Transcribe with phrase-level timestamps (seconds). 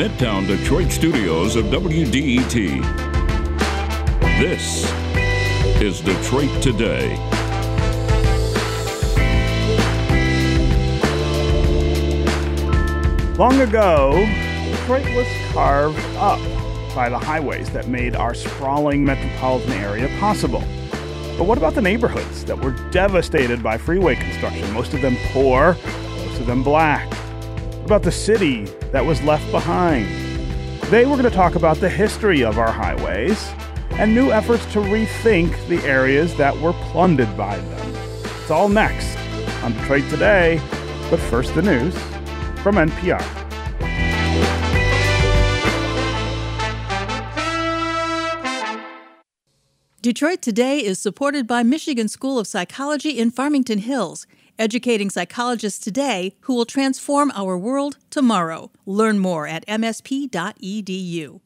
[0.00, 2.80] Midtown Detroit studios of WDET.
[4.40, 4.90] This
[5.78, 7.18] is Detroit Today.
[13.36, 14.26] Long ago,
[14.70, 16.40] Detroit was carved up
[16.94, 20.64] by the highways that made our sprawling metropolitan area possible.
[21.36, 25.76] But what about the neighborhoods that were devastated by freeway construction, most of them poor,
[26.16, 27.06] most of them black?
[27.12, 30.06] What about the city that was left behind?
[30.82, 33.52] Today we're going to talk about the history of our highways
[33.92, 37.94] and new efforts to rethink the areas that were plundered by them.
[38.40, 39.16] It's all next
[39.62, 40.60] on Detroit Today,
[41.10, 41.94] but first the news
[42.62, 43.40] from NPR.
[50.02, 54.26] Detroit Today is supported by Michigan School of Psychology in Farmington Hills,
[54.60, 58.70] educating psychologists today who will transform our world tomorrow.
[58.84, 61.40] Learn more at msp.edu.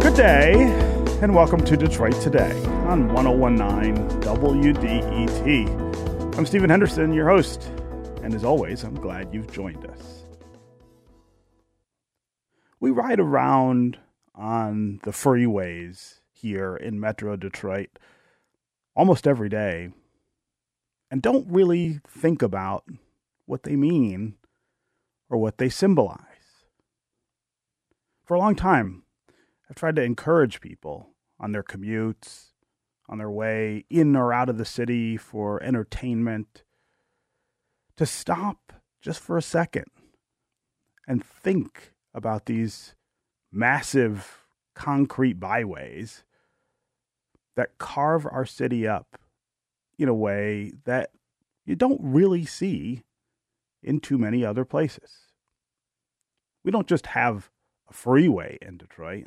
[0.00, 0.54] Good day,
[1.20, 5.87] and welcome to Detroit Today on 1019 WDET.
[6.38, 7.64] I'm Stephen Henderson, your host,
[8.22, 10.22] and as always, I'm glad you've joined us.
[12.78, 13.98] We ride around
[14.36, 17.98] on the freeways here in Metro Detroit
[18.94, 19.90] almost every day
[21.10, 22.84] and don't really think about
[23.46, 24.34] what they mean
[25.28, 26.20] or what they symbolize.
[28.24, 29.02] For a long time,
[29.68, 31.08] I've tried to encourage people
[31.40, 32.52] on their commutes,
[33.08, 36.62] on their way in or out of the city for entertainment,
[37.96, 39.86] to stop just for a second
[41.06, 42.94] and think about these
[43.50, 44.44] massive
[44.74, 46.24] concrete byways
[47.56, 49.18] that carve our city up
[49.98, 51.10] in a way that
[51.64, 53.02] you don't really see
[53.82, 55.32] in too many other places.
[56.64, 57.50] We don't just have
[57.88, 59.26] a freeway in Detroit.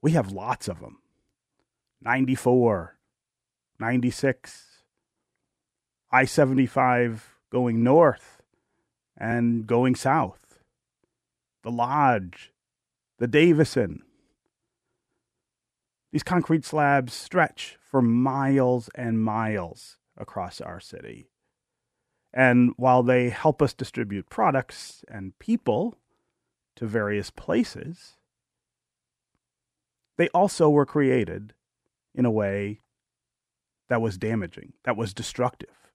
[0.00, 0.98] We have lots of them
[2.04, 2.98] 94,
[3.80, 4.66] 96,
[6.12, 8.42] I 75 going north
[9.16, 10.60] and going south,
[11.62, 12.52] the Lodge,
[13.18, 14.02] the Davison.
[16.12, 21.30] These concrete slabs stretch for miles and miles across our city.
[22.34, 25.96] And while they help us distribute products and people
[26.76, 28.18] to various places,
[30.18, 31.54] they also were created
[32.14, 32.80] in a way
[33.88, 35.90] that was damaging, that was destructive,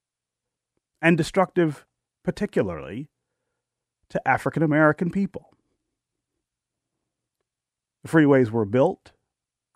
[1.02, 1.86] and destructive
[2.24, 3.10] particularly
[4.10, 5.54] to African American people.
[8.04, 9.12] The freeways were built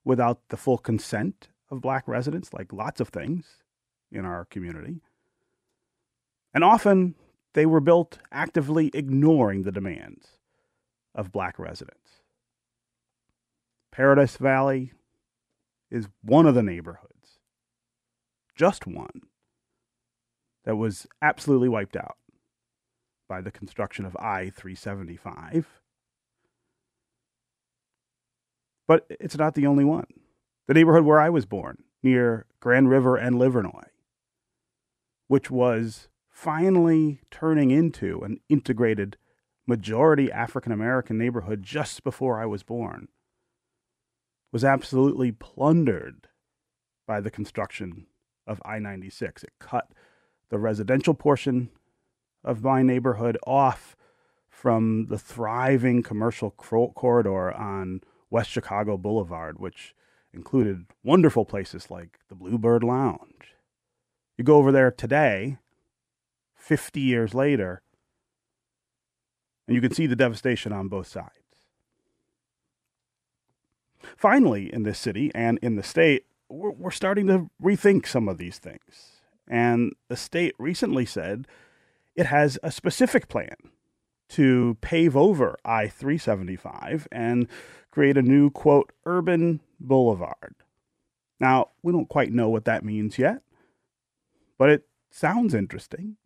[0.05, 3.63] without the full consent of black residents, like lots of things
[4.11, 5.01] in our community.
[6.53, 7.15] And often
[7.53, 10.39] they were built actively ignoring the demands
[11.15, 12.21] of black residents.
[13.91, 14.93] Paradise Valley
[15.93, 17.39] is one of the neighborhoods,
[18.55, 19.21] just one,
[20.65, 22.17] that was absolutely wiped out
[23.29, 25.81] by the construction of I 375.
[28.87, 30.07] But it's not the only one.
[30.67, 33.89] The neighborhood where I was born, near Grand River and Livernois,
[35.27, 39.17] which was finally turning into an integrated
[39.67, 43.09] majority African American neighborhood just before I was born
[44.53, 46.27] was absolutely plundered
[47.07, 48.05] by the construction
[48.45, 49.43] of I 96.
[49.43, 49.89] It cut
[50.49, 51.69] the residential portion
[52.43, 53.97] of my neighborhood off
[54.47, 59.95] from the thriving commercial corridor on West Chicago Boulevard, which
[60.31, 63.55] included wonderful places like the Bluebird Lounge.
[64.37, 65.57] You go over there today,
[66.55, 67.81] 50 years later,
[69.67, 71.42] and you can see the devastation on both sides.
[74.17, 78.37] Finally, in this city and in the state, we're, we're starting to rethink some of
[78.37, 79.21] these things.
[79.47, 81.47] And the state recently said
[82.15, 83.55] it has a specific plan
[84.29, 87.47] to pave over I 375 and
[87.91, 90.55] create a new, quote, urban boulevard.
[91.39, 93.41] Now, we don't quite know what that means yet,
[94.57, 96.17] but it sounds interesting.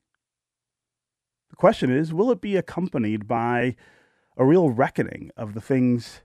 [1.49, 3.75] The question is will it be accompanied by
[4.37, 6.21] a real reckoning of the things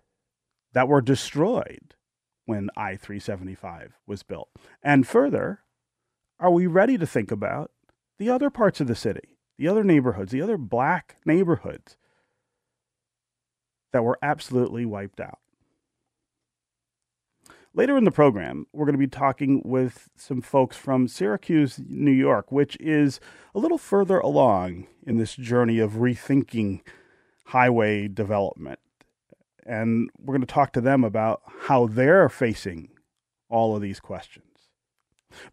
[0.73, 1.95] that were destroyed
[2.47, 4.49] when I 375 was built?
[4.83, 5.61] And further,
[6.39, 7.71] are we ready to think about
[8.19, 11.97] the other parts of the city, the other neighborhoods, the other black neighborhoods
[13.93, 15.39] that were absolutely wiped out.
[17.75, 22.13] Later in the program, we're going to be talking with some folks from Syracuse, New
[22.13, 23.19] York, which is
[23.55, 26.83] a little further along in this journey of rethinking
[27.47, 28.79] highway development.
[29.64, 32.88] And we're going to talk to them about how they're facing
[33.49, 34.47] all of these questions.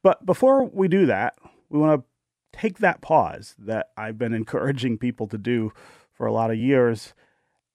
[0.02, 1.36] But before we do that,
[1.70, 5.72] we want to take that pause that I've been encouraging people to do
[6.12, 7.14] for a lot of years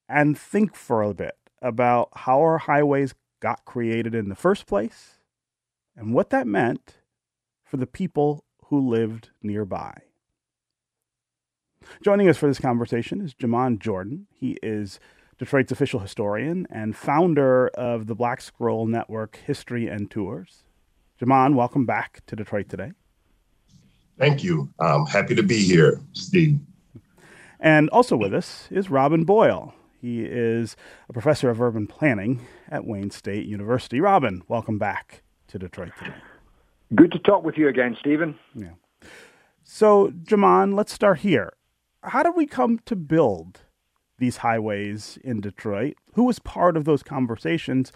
[0.08, 5.18] and think for a bit about how our highways got created in the first place
[5.96, 6.98] and what that meant
[7.64, 9.94] for the people who lived nearby.
[12.02, 14.26] Joining us for this conversation is Jamon Jordan.
[14.32, 14.98] He is
[15.38, 20.64] Detroit's official historian and founder of the Black Scroll Network History and Tours.
[21.20, 22.92] Jamon, welcome back to Detroit today.
[24.18, 24.72] Thank you.
[24.78, 26.60] I'm happy to be here, Steve.
[27.58, 29.74] And also with us is Robin Boyle.
[30.00, 30.76] He is
[31.08, 34.00] a professor of urban planning at Wayne State University.
[34.00, 36.14] Robin, welcome back to Detroit today.
[36.94, 38.38] Good to talk with you again, Stephen.
[38.54, 38.74] Yeah.
[39.64, 41.54] So, Jamon, let's start here.
[42.02, 43.62] How did we come to build
[44.18, 45.94] these highways in Detroit?
[46.14, 47.92] Who was part of those conversations?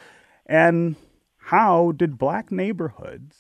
[0.47, 0.97] And
[1.37, 3.37] how did black neighborhoods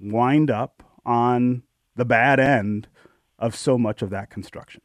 [0.00, 1.62] wind up on
[1.96, 2.88] the bad end
[3.38, 4.80] of so much of that construction?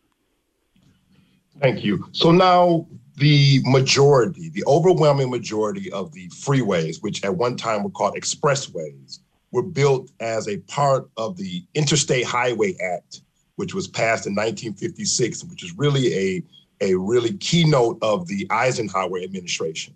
[1.62, 2.08] Thank you.
[2.12, 2.88] So now
[3.18, 9.20] the majority, the overwhelming majority of the freeways, which at one time were called expressways,
[9.52, 13.22] were built as a part of the Interstate Highway Act,
[13.56, 16.44] which was passed in 1956, which is really a,
[16.84, 19.96] a really keynote of the Eisenhower administration.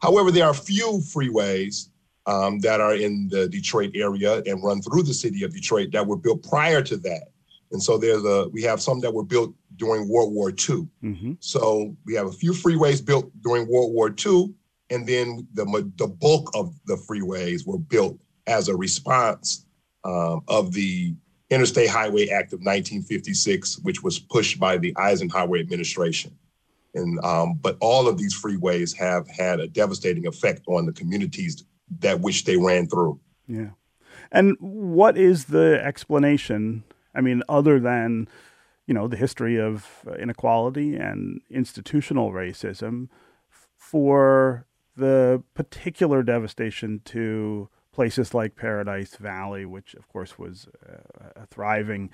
[0.00, 1.88] However, there are a few freeways
[2.26, 6.06] um, that are in the Detroit area and run through the city of Detroit that
[6.06, 7.28] were built prior to that.
[7.72, 10.86] And so there's a we have some that were built during World War II.
[11.02, 11.32] Mm-hmm.
[11.40, 14.54] So we have a few freeways built during World War II,
[14.90, 15.64] and then the
[15.96, 19.66] the bulk of the freeways were built as a response
[20.04, 21.14] um, of the
[21.50, 26.36] Interstate Highway Act of 1956, which was pushed by the Eisenhower administration.
[26.94, 31.64] And um, but all of these freeways have had a devastating effect on the communities
[32.00, 33.20] that which they ran through.
[33.46, 33.70] Yeah.
[34.30, 38.28] And what is the explanation I mean, other than
[38.86, 43.08] you know the history of inequality and institutional racism,
[43.76, 44.66] for
[44.96, 52.10] the particular devastation to places like Paradise Valley, which of course was uh, a thriving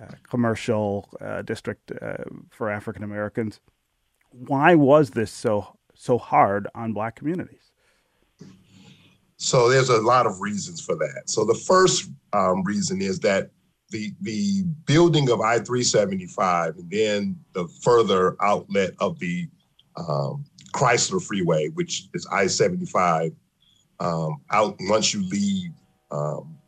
[0.00, 1.92] uh, commercial uh, district
[2.50, 3.60] for African Americans.
[4.30, 7.72] Why was this so so hard on Black communities?
[9.36, 11.22] So there's a lot of reasons for that.
[11.26, 13.50] So the first um, reason is that
[13.90, 19.48] the the building of I three seventy five and then the further outlet of the
[19.96, 23.32] um, Chrysler Freeway, which is I seventy five,
[24.02, 25.70] um, out once you leave
[26.10, 26.58] um,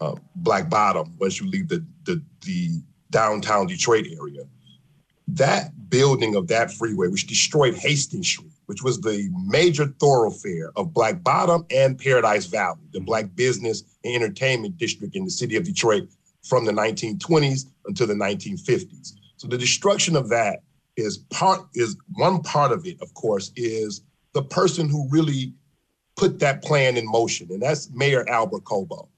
[0.00, 4.44] uh, Black Bottom, once you leave the, the the downtown Detroit area,
[5.28, 10.94] that building of that freeway, which destroyed Hastings Street, which was the major thoroughfare of
[10.94, 15.64] Black Bottom and Paradise Valley, the Black business and entertainment district in the city of
[15.64, 16.08] Detroit
[16.42, 19.12] from the 1920s until the 1950s.
[19.36, 20.60] So the destruction of that
[20.96, 24.02] is part is one part of it, of course, is
[24.32, 25.52] the person who really
[26.18, 29.08] put that plan in motion, and that's Mayor Albert Cobo.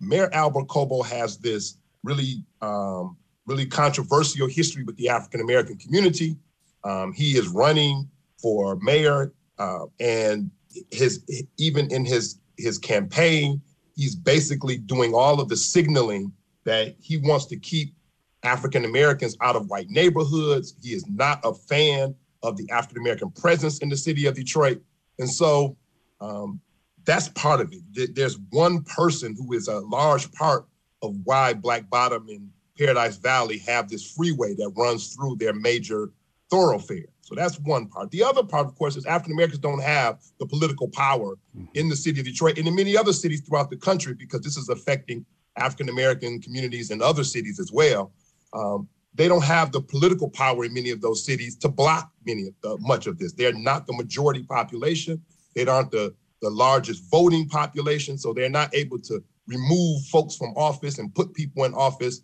[0.00, 3.16] Mayor Albert Cobo has this really um,
[3.46, 6.36] really controversial history with the African American community.
[6.84, 8.08] Um, he is running
[8.40, 10.50] for mayor, uh, and
[10.90, 11.24] his
[11.56, 13.62] even in his his campaign,
[13.96, 16.32] he's basically doing all of the signaling
[16.64, 17.94] that he wants to keep
[18.42, 20.74] African Americans out of white neighborhoods.
[20.82, 24.82] He is not a fan of the African American presence in the city of Detroit.
[25.18, 25.76] And so
[26.22, 26.60] um,
[27.04, 28.14] that's part of it.
[28.14, 30.66] There's one person who is a large part
[31.02, 32.48] of why Black Bottom and
[32.78, 36.10] Paradise Valley have this freeway that runs through their major
[36.50, 37.06] thoroughfare.
[37.22, 38.10] So that's one part.
[38.10, 41.64] The other part, of course, is African Americans don't have the political power mm-hmm.
[41.74, 44.56] in the city of Detroit and in many other cities throughout the country because this
[44.56, 45.24] is affecting
[45.56, 48.12] African American communities in other cities as well.
[48.52, 52.48] Um, they don't have the political power in many of those cities to block many
[52.48, 53.32] of the, much of this.
[53.32, 55.22] They're not the majority population.
[55.54, 60.50] They aren't the, the largest voting population, so they're not able to remove folks from
[60.56, 62.22] office and put people in office,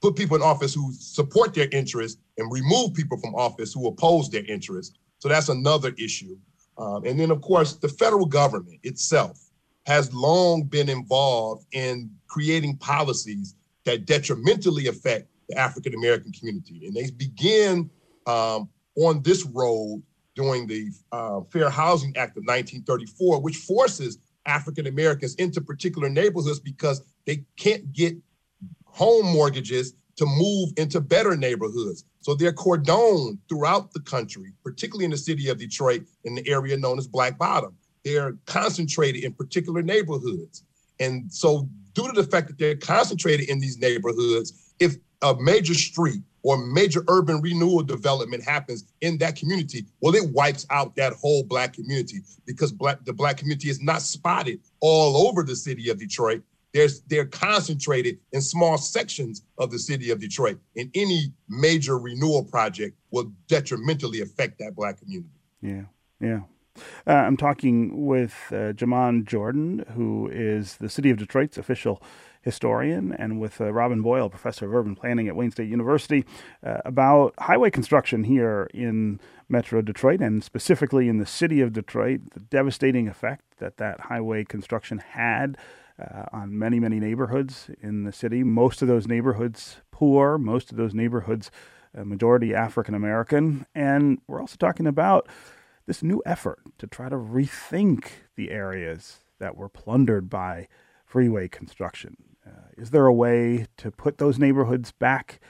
[0.00, 4.30] put people in office who support their interests and remove people from office who oppose
[4.30, 4.98] their interests.
[5.18, 6.36] So that's another issue.
[6.78, 9.50] Um, and then, of course, the federal government itself
[9.86, 16.86] has long been involved in creating policies that detrimentally affect the African American community.
[16.86, 17.90] And they begin
[18.26, 20.02] um, on this road
[20.34, 26.60] during the uh, Fair Housing Act of 1934, which forces African Americans into particular neighborhoods
[26.60, 28.16] because they can't get
[28.84, 32.04] home mortgages to move into better neighborhoods.
[32.20, 36.76] So they're cordoned throughout the country, particularly in the city of Detroit, in the area
[36.76, 37.74] known as Black Bottom.
[38.04, 40.64] They're concentrated in particular neighborhoods.
[40.98, 45.74] And so, due to the fact that they're concentrated in these neighborhoods, if a major
[45.74, 51.12] street or major urban renewal development happens in that community, well, it wipes out that
[51.14, 55.90] whole black community because black the black community is not spotted all over the city
[55.90, 56.42] of Detroit.
[56.72, 60.58] There's they're concentrated in small sections of the city of Detroit.
[60.76, 65.30] And any major renewal project will detrimentally affect that black community.
[65.60, 65.82] Yeah,
[66.20, 66.40] yeah.
[67.06, 72.02] Uh, I'm talking with uh, Jamon Jordan, who is the City of Detroit's official
[72.42, 76.24] historian, and with uh, Robin Boyle, professor of urban planning at Wayne State University,
[76.64, 82.20] uh, about highway construction here in Metro Detroit, and specifically in the city of Detroit,
[82.32, 85.56] the devastating effect that that highway construction had
[86.00, 88.42] uh, on many, many neighborhoods in the city.
[88.42, 91.50] Most of those neighborhoods poor, most of those neighborhoods
[91.96, 95.28] uh, majority African American, and we're also talking about
[95.86, 98.06] this new effort to try to rethink
[98.36, 100.68] the areas that were plundered by
[101.04, 102.16] freeway construction.
[102.50, 105.40] Uh, is there a way to put those neighborhoods back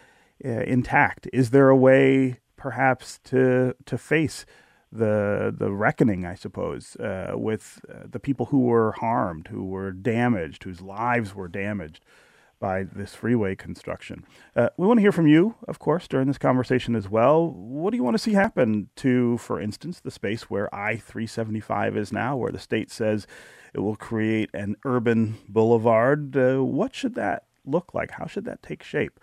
[0.44, 1.28] uh, intact?
[1.32, 4.44] Is there a way, perhaps, to to face
[4.92, 9.92] the the reckoning, I suppose, uh, with uh, the people who were harmed, who were
[9.92, 12.04] damaged, whose lives were damaged
[12.60, 14.24] by this freeway construction.
[14.54, 17.48] Uh, we want to hear from you, of course, during this conversation as well.
[17.48, 21.96] What do you want to see happen to, for instance, the space where I 375
[21.96, 23.26] is now, where the state says
[23.74, 26.36] it will create an urban boulevard?
[26.36, 28.12] Uh, what should that look like?
[28.12, 29.18] How should that take shape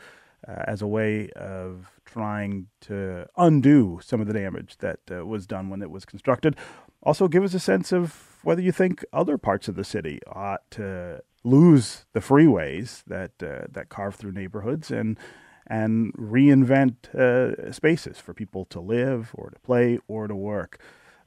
[0.48, 5.46] uh, as a way of trying to undo some of the damage that uh, was
[5.46, 6.56] done when it was constructed?
[7.04, 10.70] Also, give us a sense of whether you think other parts of the city ought
[10.72, 15.18] to lose the freeways that uh, that carve through neighborhoods and
[15.66, 20.80] and reinvent uh, spaces for people to live or to play or to work.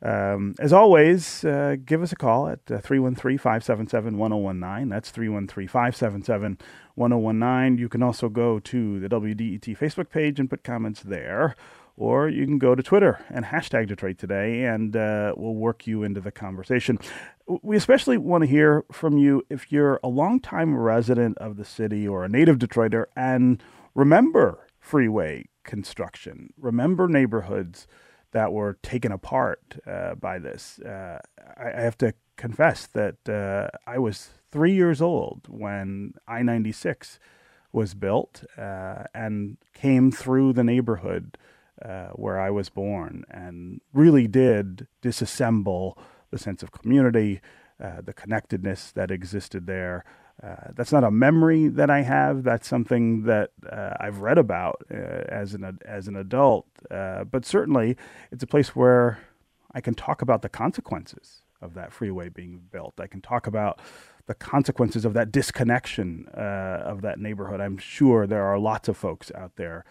[0.02, 4.88] Um, as always, uh, give us a call at uh, 313 577 1019.
[4.88, 6.58] That's 313 577
[6.94, 7.78] 1019.
[7.78, 11.54] You can also go to the WDET Facebook page and put comments there
[12.00, 16.02] or you can go to Twitter and hashtag Detroit Today, and uh, we'll work you
[16.02, 16.98] into the conversation.
[17.46, 22.08] We especially want to hear from you if you're a longtime resident of the city
[22.08, 23.62] or a native Detroiter and
[23.94, 27.86] remember freeway construction, remember neighborhoods
[28.30, 30.78] that were taken apart uh, by this.
[30.78, 31.18] Uh,
[31.58, 37.18] I, I, have to confess that uh, I was three years old when I 96
[37.72, 41.36] was built uh, and came through the neighborhood
[41.84, 45.96] uh, where I was born and really did disassemble
[46.30, 47.40] the sense of community,
[47.82, 50.04] uh, the connectedness that existed there.
[50.42, 52.44] Uh, that's not a memory that I have.
[52.44, 56.66] That's something that uh, I've read about uh, as an as an adult.
[56.90, 57.96] Uh, but certainly,
[58.30, 59.18] it's a place where
[59.74, 62.94] I can talk about the consequences of that freeway being built.
[62.98, 63.80] I can talk about
[64.26, 67.60] the consequences of that disconnection of that neighborhood.
[67.60, 69.84] I'm sure there are lots of folks out there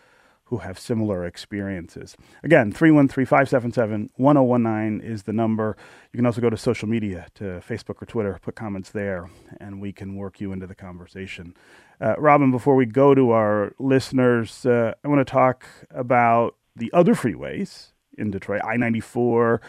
[0.49, 2.17] who have similar experiences.
[2.43, 5.77] Again, 313 577 1019 is the number.
[6.11, 9.29] You can also go to social media, to Facebook or Twitter, put comments there,
[9.59, 11.55] and we can work you into the conversation.
[12.01, 16.91] Uh, Robin, before we go to our listeners, uh, I want to talk about the
[16.93, 19.61] other freeways in Detroit I 94,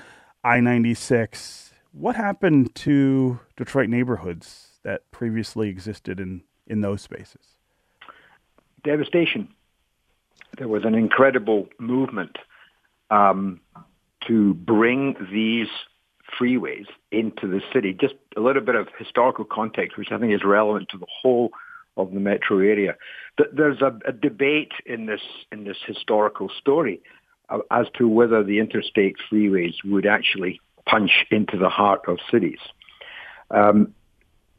[0.43, 1.73] I 96.
[1.93, 7.57] What happened to Detroit neighborhoods that previously existed in, in those spaces?
[8.83, 9.55] Devastation
[10.59, 12.37] there was an incredible movement
[13.11, 13.61] um,
[14.27, 15.69] to bring these
[16.39, 17.93] freeways into the city.
[17.93, 21.51] Just a little bit of historical context, which I think is relevant to the whole
[21.97, 22.97] of the metro area.
[23.53, 27.01] There's a, a debate in this in this historical story
[27.49, 32.59] uh, as to whether the interstate freeways would actually punch into the heart of cities.
[33.51, 33.95] Um,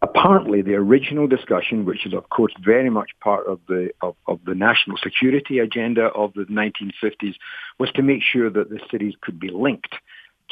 [0.02, 4.40] apparently the original discussion, which is of course very much part of the of, of,
[4.46, 7.36] the national security agenda of the 1950s,
[7.80, 9.96] was to make sure that the cities could be linked,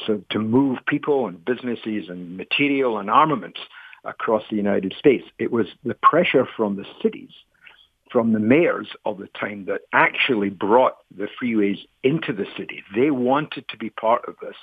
[0.05, 3.59] so to move people and businesses and material and armaments
[4.03, 5.25] across the United States.
[5.39, 7.31] It was the pressure from the cities,
[8.11, 12.83] from the mayors of the time that actually brought the freeways into the city.
[12.95, 14.55] They wanted to be part of this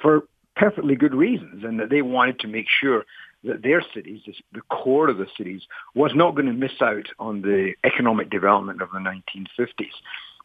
[0.00, 0.24] for
[0.56, 3.04] perfectly good reasons and that they wanted to make sure
[3.44, 4.20] that their cities,
[4.52, 5.62] the core of the cities,
[5.94, 9.92] was not going to miss out on the economic development of the 1950s.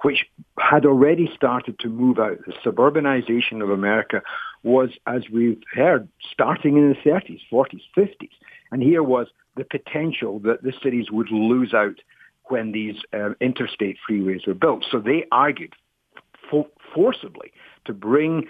[0.03, 0.25] which
[0.59, 2.37] had already started to move out.
[2.45, 4.21] The suburbanization of America
[4.61, 8.29] was, as we've heard, starting in the 30s, 40s, 50s.
[8.71, 11.99] And here was the potential that the cities would lose out
[12.45, 14.85] when these uh, interstate freeways were built.
[14.91, 15.73] So they argued
[16.49, 17.51] fo- forcibly
[17.85, 18.47] to bring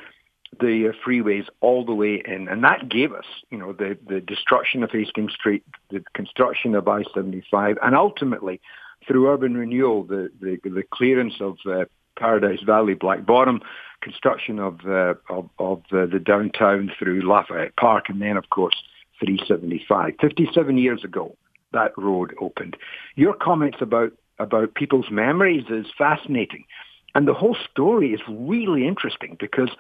[0.60, 4.22] the uh, freeways all the way in, and that gave us, you know, the the
[4.22, 8.62] destruction of Hastings Street, the construction of I-75, and ultimately,
[9.08, 11.86] through urban renewal, the the, the clearance of uh,
[12.18, 13.62] Paradise Valley, Black Bottom,
[14.02, 18.76] construction of uh, of, of the, the downtown through Lafayette Park, and then, of course,
[19.20, 20.14] 375.
[20.20, 21.36] 57 years ago,
[21.74, 22.78] that road opened.
[23.16, 26.66] Your comments about about people's memories is fascinating.
[27.16, 29.72] And the whole story is really interesting because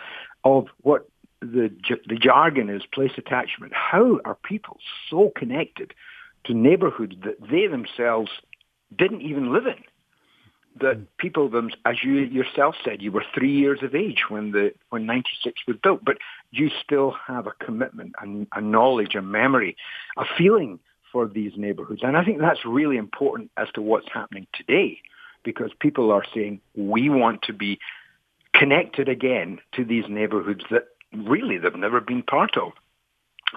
[0.44, 1.08] of what
[1.41, 1.72] the,
[2.08, 3.74] the jargon is place attachment.
[3.74, 4.77] How are people
[5.10, 5.94] so connected
[6.46, 8.29] to neighborhoods that they themselves
[8.96, 9.84] didn't even live in?
[10.79, 11.03] That hmm.
[11.17, 15.06] people, them, as you yourself said, you were three years of age when the when
[15.06, 16.17] '96 was built, but
[16.51, 19.75] you still have a commitment, a, a knowledge, a memory,
[20.17, 20.79] a feeling
[21.12, 25.00] for these neighborhoods, and I think that's really important as to what's happening today
[25.44, 27.79] because people are saying we want to be
[28.54, 32.74] connected again to these neighborhoods that really they've never been part of.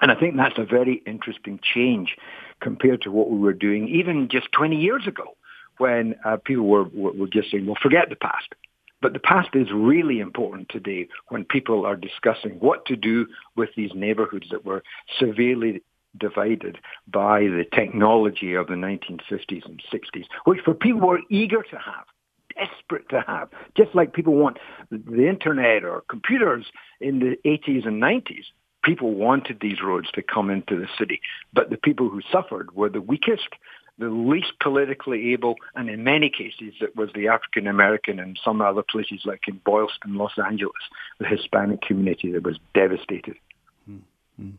[0.01, 2.15] And I think that's a very interesting change
[2.61, 5.35] compared to what we were doing even just 20 years ago
[5.77, 8.53] when uh, people were, were, were just saying, well, forget the past.
[9.01, 13.69] But the past is really important today when people are discussing what to do with
[13.75, 14.83] these neighborhoods that were
[15.19, 15.81] severely
[16.17, 21.77] divided by the technology of the 1950s and 60s, which for people were eager to
[21.77, 22.05] have,
[22.55, 24.57] desperate to have, just like people want
[24.89, 26.65] the internet or computers
[26.99, 28.45] in the 80s and 90s.
[28.83, 31.21] People wanted these roads to come into the city,
[31.53, 33.49] but the people who suffered were the weakest,
[33.99, 38.59] the least politically able, and in many cases it was the African American and some
[38.61, 40.73] other places like in Boyle Heights, Los Angeles,
[41.19, 43.35] the Hispanic community that was devastated.
[43.87, 44.51] Mm-hmm.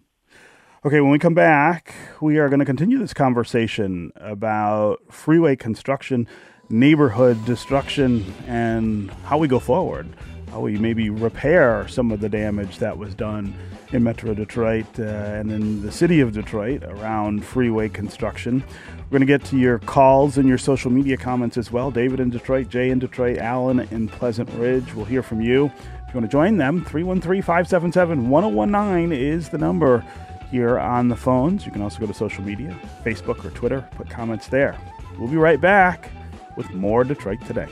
[0.84, 6.26] Okay, when we come back, we are going to continue this conversation about freeway construction,
[6.72, 10.08] neighborhood destruction, and how we go forward.
[10.50, 13.54] How we maybe repair some of the damage that was done
[13.92, 18.64] in Metro Detroit uh, and in the city of Detroit around freeway construction.
[18.98, 21.90] We're going to get to your calls and your social media comments as well.
[21.90, 24.94] David in Detroit, Jay in Detroit, Alan in Pleasant Ridge.
[24.94, 25.66] We'll hear from you.
[25.66, 30.04] If you want to join them, 313 577 1019 is the number
[30.50, 31.64] here on the phones.
[31.66, 34.78] You can also go to social media, Facebook or Twitter, put comments there.
[35.18, 36.10] We'll be right back
[36.56, 37.68] with more Detroit Today.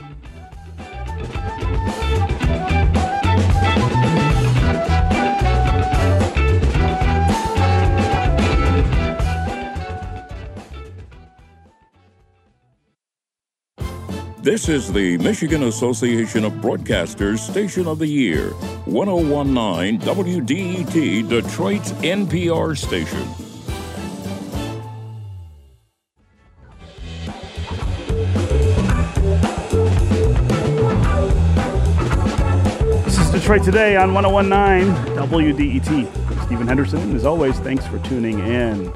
[14.41, 18.49] This is the Michigan Association of Broadcasters Station of the Year,
[18.85, 23.50] 1019 WDET, Detroit's NPR station.
[33.51, 36.45] Detroit Today on 1019 WDET.
[36.45, 38.93] Stephen Henderson, as always, thanks for tuning in.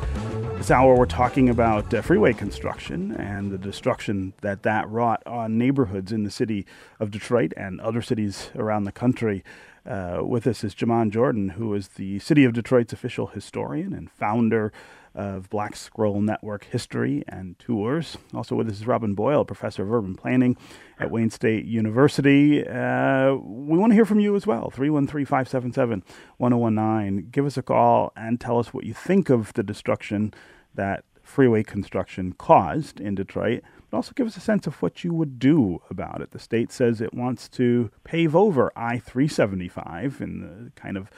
[0.55, 5.57] This hour, we're talking about uh, freeway construction and the destruction that that wrought on
[5.57, 6.65] neighborhoods in the city
[7.01, 9.43] of Detroit and other cities around the country.
[9.85, 14.09] Uh, with us is Jamon Jordan, who is the City of Detroit's official historian and
[14.09, 14.71] founder
[15.15, 18.17] of Black Scroll Network History and Tours.
[18.33, 20.57] Also with us is Robin Boyle, professor of urban planning
[20.99, 22.67] at Wayne State University.
[22.67, 24.69] Uh, we want to hear from you as well.
[24.69, 26.03] 313 577
[26.37, 27.29] 1019.
[27.31, 30.33] Give us a call and tell us what you think of the destruction
[30.73, 35.13] that freeway construction caused in Detroit, but also give us a sense of what you
[35.13, 36.31] would do about it.
[36.31, 41.09] The state says it wants to pave over I 375 in the kind of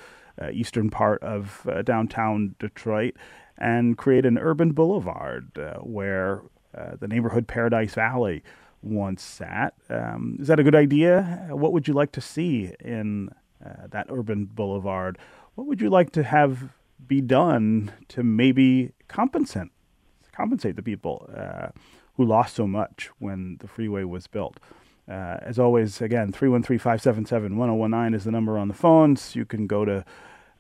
[0.42, 3.16] uh, eastern part of uh, downtown Detroit
[3.58, 6.42] and create an urban boulevard uh, where
[6.78, 8.44] uh, the neighborhood Paradise Valley
[8.82, 9.74] once sat.
[9.90, 11.48] Um, is that a good idea?
[11.50, 13.30] What would you like to see in
[13.66, 15.18] uh, that urban boulevard?
[15.56, 16.70] What would you like to have
[17.06, 19.70] be done to maybe compensate
[20.32, 21.70] compensate the people uh,
[22.16, 24.60] who lost so much when the freeway was built.
[25.10, 29.36] Uh, as always, again, 313 577 1019 is the number on the phones.
[29.36, 30.06] You can go to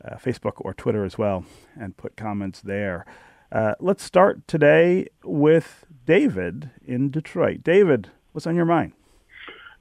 [0.04, 1.46] uh, Facebook or Twitter as well
[1.80, 3.06] and put comments there.
[3.52, 7.64] Uh, let's start today with David in Detroit.
[7.64, 8.94] David, what's on your mind?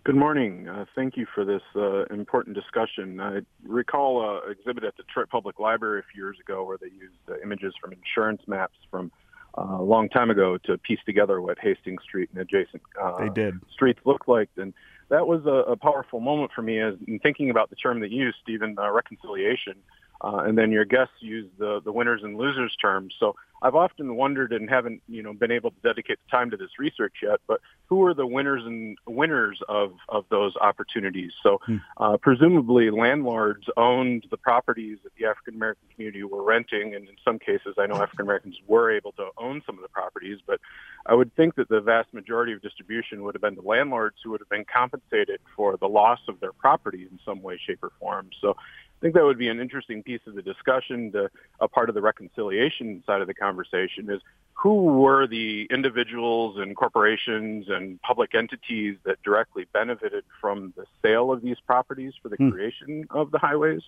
[0.05, 0.69] Good morning.
[0.69, 3.19] Uh, thank you for this uh, important discussion.
[3.19, 6.87] I recall an exhibit at the Detroit Public Library a few years ago where they
[6.87, 9.11] used uh, images from insurance maps from
[9.59, 13.31] uh, a long time ago to piece together what Hastings Street and adjacent uh, they
[13.31, 13.55] did.
[13.73, 14.49] streets looked like.
[14.57, 14.75] And
[15.09, 18.13] that was a, a powerful moment for me as in thinking about the term that
[18.13, 19.75] you used, Stephen, uh, reconciliation.
[20.23, 23.15] Uh, and then your guests use the, the winners and losers terms.
[23.19, 26.57] So I've often wondered and haven't, you know, been able to dedicate the time to
[26.57, 31.33] this research yet, but who are the winners and winners of, of those opportunities?
[31.43, 31.77] So hmm.
[31.97, 37.17] uh, presumably landlords owned the properties that the African American community were renting, and in
[37.25, 40.61] some cases I know African Americans were able to own some of the properties, but
[41.07, 44.31] I would think that the vast majority of distribution would have been the landlords who
[44.31, 47.93] would have been compensated for the loss of their property in some way, shape, or
[48.01, 48.31] form.
[48.41, 48.57] So
[48.97, 51.13] I think that would be an interesting piece of the discussion.
[51.13, 51.31] To,
[51.61, 54.23] a part of the reconciliation side of the conversation is
[54.55, 61.31] who were the individuals and corporations and public entities that directly benefited from the sale
[61.31, 62.51] of these properties for the hmm.
[62.51, 63.83] creation of the highways?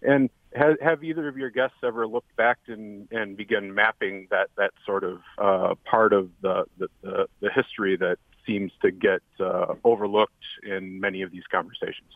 [0.00, 4.50] And have, have, either of your guests ever looked back and, and begun mapping that,
[4.56, 9.22] that sort of uh, part of the, the, the, the, history that seems to get
[9.38, 12.10] uh, overlooked in many of these conversations?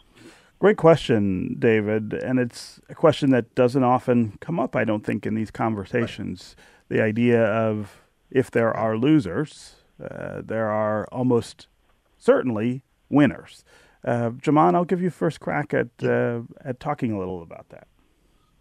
[0.59, 2.15] Great question, David.
[2.15, 6.57] And it's a question that doesn't often come up, I don't think, in these conversations.
[6.91, 6.97] Right.
[6.97, 11.69] The idea of if there are losers, uh, there are almost
[12.17, 13.65] certainly winners.
[14.05, 17.89] Uh, Jamon, I'll give you first crack at uh, at talking a little about that.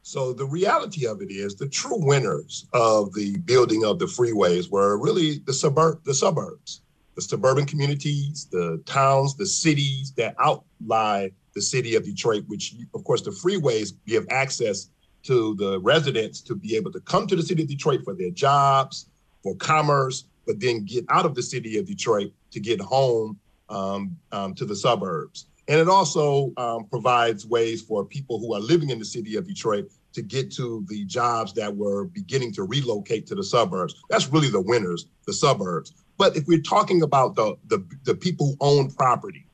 [0.01, 4.69] So the reality of it is, the true winners of the building of the freeways
[4.69, 6.81] were really the suburb, the suburbs,
[7.15, 13.03] the suburban communities, the towns, the cities that outlie the city of Detroit, which of
[13.03, 14.89] course the freeways give access
[15.23, 18.29] to the residents to be able to come to the city of Detroit for their
[18.29, 19.07] jobs,
[19.41, 23.39] for commerce, but then get out of the city of Detroit to get home
[23.69, 25.47] um, um, to the suburbs.
[25.67, 29.47] And it also um, provides ways for people who are living in the city of
[29.47, 33.95] Detroit to get to the jobs that were beginning to relocate to the suburbs.
[34.09, 35.93] That's really the winners, the suburbs.
[36.17, 39.44] But if we're talking about the, the, the people who own property,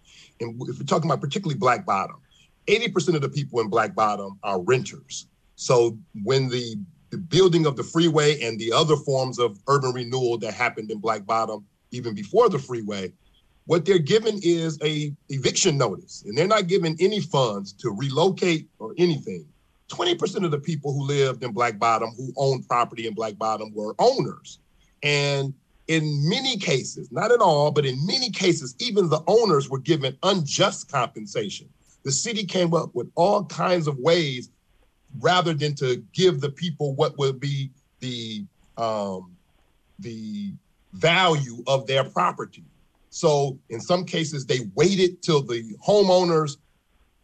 [0.42, 2.18] and if we're talking about particularly Black Bottom,
[2.68, 5.28] 80% of the people in Black Bottom are renters.
[5.56, 6.76] So when the,
[7.10, 11.00] the building of the freeway and the other forms of urban renewal that happened in
[11.00, 13.12] Black Bottom, even before the freeway,
[13.66, 18.68] what they're given is a eviction notice, and they're not given any funds to relocate
[18.80, 19.46] or anything.
[19.90, 23.72] 20% of the people who lived in Black Bottom, who owned property in Black Bottom,
[23.74, 24.60] were owners.
[25.04, 25.54] And
[25.92, 30.18] in many cases, not in all, but in many cases, even the owners were given
[30.24, 31.68] unjust compensation.
[32.04, 34.52] The city came up with all kinds of ways
[35.20, 38.46] rather than to give the people what would be the
[38.78, 39.36] um,
[40.00, 40.54] the
[40.94, 42.64] value of their property.
[43.10, 46.56] So in some cases, they waited till the homeowners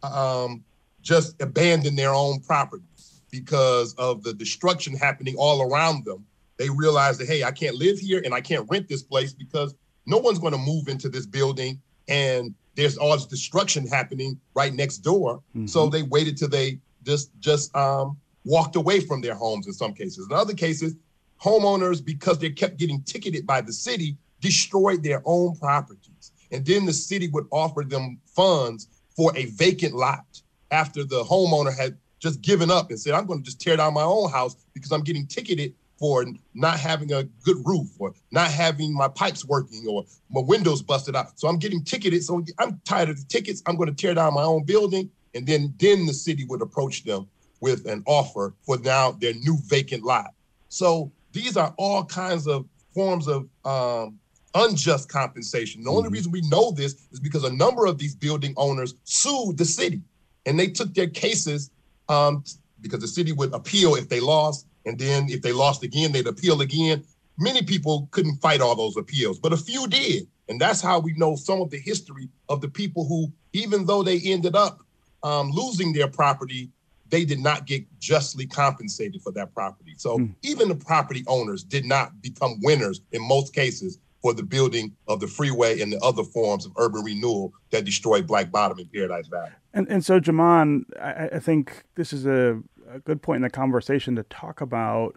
[0.02, 0.62] um,
[1.00, 6.26] just abandoned their own properties because of the destruction happening all around them
[6.58, 9.74] they realize that, hey, I can't live here and I can't rent this place because
[10.06, 14.72] no one's going to move into this building and there's all this destruction happening right
[14.72, 15.42] next door.
[15.56, 15.66] Mm-hmm.
[15.66, 19.92] So they waited till they just just um, walked away from their homes in some
[19.92, 20.26] cases.
[20.30, 20.94] In other cases,
[21.42, 26.32] homeowners, because they kept getting ticketed by the city, destroyed their own properties.
[26.50, 30.40] And then the city would offer them funds for a vacant lot
[30.70, 33.94] after the homeowner had just given up and said, I'm going to just tear down
[33.94, 38.50] my own house because I'm getting ticketed for not having a good roof or not
[38.50, 41.38] having my pipes working or my windows busted out.
[41.38, 42.22] So I'm getting ticketed.
[42.22, 43.62] So I'm tired of the tickets.
[43.66, 45.10] I'm going to tear down my own building.
[45.34, 47.28] And then, then the city would approach them
[47.60, 50.32] with an offer for now their new vacant lot.
[50.68, 54.18] So these are all kinds of forms of um,
[54.54, 55.82] unjust compensation.
[55.82, 55.98] The mm-hmm.
[55.98, 59.64] only reason we know this is because a number of these building owners sued the
[59.64, 60.00] city
[60.46, 61.70] and they took their cases
[62.08, 62.44] um,
[62.80, 66.26] because the city would appeal if they lost and then if they lost again, they'd
[66.26, 67.04] appeal again.
[67.38, 70.26] Many people couldn't fight all those appeals, but a few did.
[70.48, 74.02] And that's how we know some of the history of the people who, even though
[74.02, 74.80] they ended up
[75.22, 76.70] um, losing their property,
[77.10, 79.94] they did not get justly compensated for that property.
[79.98, 80.34] So mm.
[80.42, 85.20] even the property owners did not become winners in most cases for the building of
[85.20, 89.28] the freeway and the other forms of urban renewal that destroyed Black Bottom and Paradise
[89.28, 89.50] Valley.
[89.74, 93.50] And and so Jamon, I, I think this is a a good point in the
[93.50, 95.16] conversation to talk about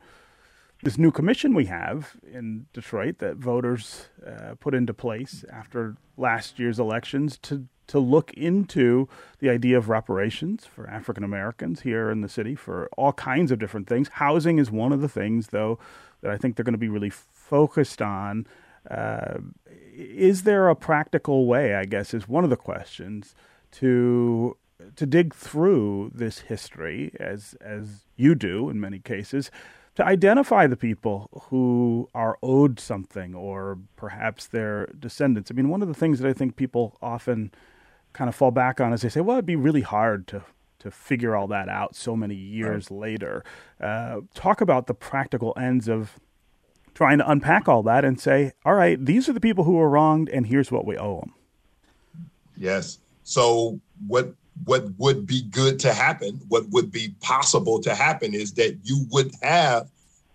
[0.83, 6.59] this new commission we have in Detroit that voters uh, put into place after last
[6.59, 12.21] year's elections to to look into the idea of reparations for African Americans here in
[12.21, 14.07] the city for all kinds of different things.
[14.13, 15.77] Housing is one of the things, though,
[16.21, 18.47] that I think they're going to be really focused on.
[18.89, 19.39] Uh,
[19.93, 21.75] is there a practical way?
[21.75, 23.35] I guess is one of the questions
[23.71, 24.55] to
[24.95, 29.51] to dig through this history as as you do in many cases
[29.95, 35.51] to identify the people who are owed something or perhaps their descendants.
[35.51, 37.51] I mean, one of the things that I think people often
[38.13, 40.43] kind of fall back on is they say, well, it'd be really hard to
[40.79, 42.99] to figure all that out so many years right.
[42.99, 43.43] later.
[43.79, 46.19] Uh, talk about the practical ends of
[46.95, 49.87] trying to unpack all that and say, all right, these are the people who were
[49.87, 51.35] wronged, and here's what we owe them.
[52.57, 52.97] Yes.
[53.23, 54.33] So what
[54.65, 59.05] what would be good to happen, what would be possible to happen, is that you
[59.11, 59.89] would have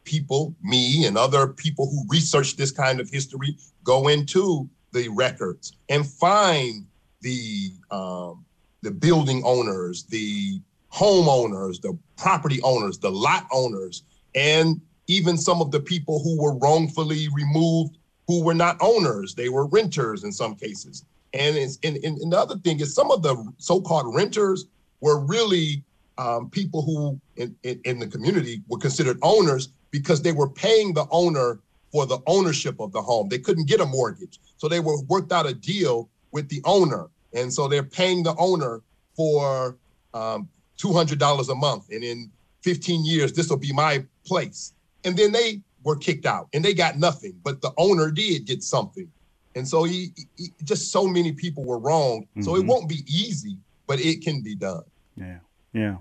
[0.05, 5.73] people, me and other people who research this kind of history, go into the records
[5.89, 6.87] and find
[7.21, 8.45] the um,
[8.83, 10.61] the building owners, the
[10.93, 16.55] homeowners, the property owners, the lot owners, and even some of the people who were
[16.55, 21.05] wrongfully removed who were not owners, they were renters in some cases.
[21.37, 24.67] And, and, and the other thing is some of the so-called renters
[25.01, 25.83] were really
[26.19, 30.95] um, people who in, in, in the community were considered owners because they were paying
[30.95, 31.61] the owner
[31.93, 33.29] for the ownership of the home.
[33.29, 34.41] They couldn't get a mortgage.
[34.57, 37.09] So they were worked out a deal with the owner.
[37.35, 38.83] And so they're paying the owner
[39.15, 39.77] for
[40.15, 41.91] um, $200 a month.
[41.91, 42.31] And in
[42.63, 44.73] 15 years, this will be my place.
[45.05, 48.63] And then they were kicked out and they got nothing, but the owner did get
[48.63, 49.09] something.
[49.57, 52.23] And so he, he just so many people were wrong.
[52.23, 52.43] Mm-hmm.
[52.43, 52.69] So it mm-hmm.
[52.69, 54.83] won't be easy, but it can be done.
[55.17, 55.39] Yeah.
[55.73, 55.97] Yeah.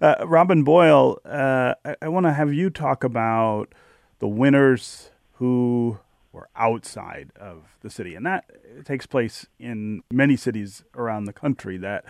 [0.00, 3.74] Uh, Robin Boyle, uh, I, I want to have you talk about
[4.18, 5.98] the winners who
[6.32, 8.14] were outside of the city.
[8.14, 8.44] And that
[8.84, 12.04] takes place in many cities around the country that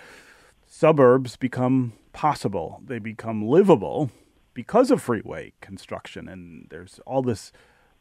[0.66, 4.11] suburbs become possible, they become livable
[4.52, 6.28] because of freeway construction.
[6.28, 7.52] And there's all this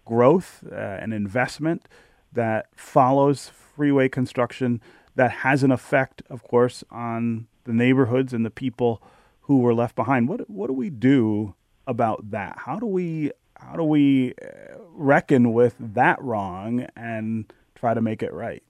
[0.06, 1.88] growth uh, and investment
[2.34, 4.82] that follows freeway construction
[5.16, 9.02] that has an effect, of course, on the neighborhoods and the people
[9.42, 10.28] who were left behind.
[10.28, 12.58] What what do we do about that?
[12.60, 18.22] How do we how do we uh, reckon with that wrong and try to make
[18.22, 18.64] it right?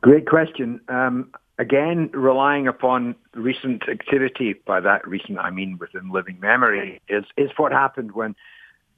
[0.00, 0.80] Great question.
[0.88, 7.24] Um, again, relying upon recent activity, by that recent I mean within living memory, is,
[7.36, 8.34] is what happened when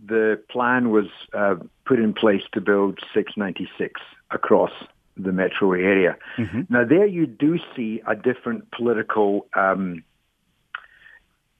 [0.05, 4.73] the plan was uh, put in place to build 696 across
[5.17, 6.17] the metro area.
[6.39, 6.63] Mm-hmm.
[6.69, 10.05] Now, there you do see a different political, um,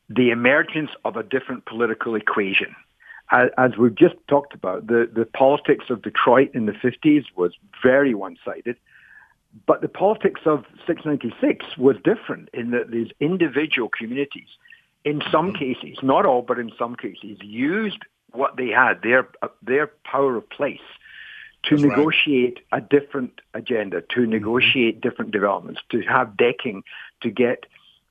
[0.09, 2.75] the emergence of a different political equation.
[3.31, 7.53] As, as we've just talked about, the, the politics of Detroit in the 50s was
[7.83, 8.77] very one-sided.
[9.67, 14.49] But the politics of 696 was different in that these individual communities,
[15.05, 15.59] in some mm-hmm.
[15.59, 17.99] cases, not all, but in some cases, used
[18.33, 20.81] what they had, their uh, their power of place,
[21.65, 22.83] to That's negotiate right.
[22.83, 24.31] a different agenda, to mm-hmm.
[24.31, 26.83] negotiate different developments, to have decking,
[27.23, 27.67] to get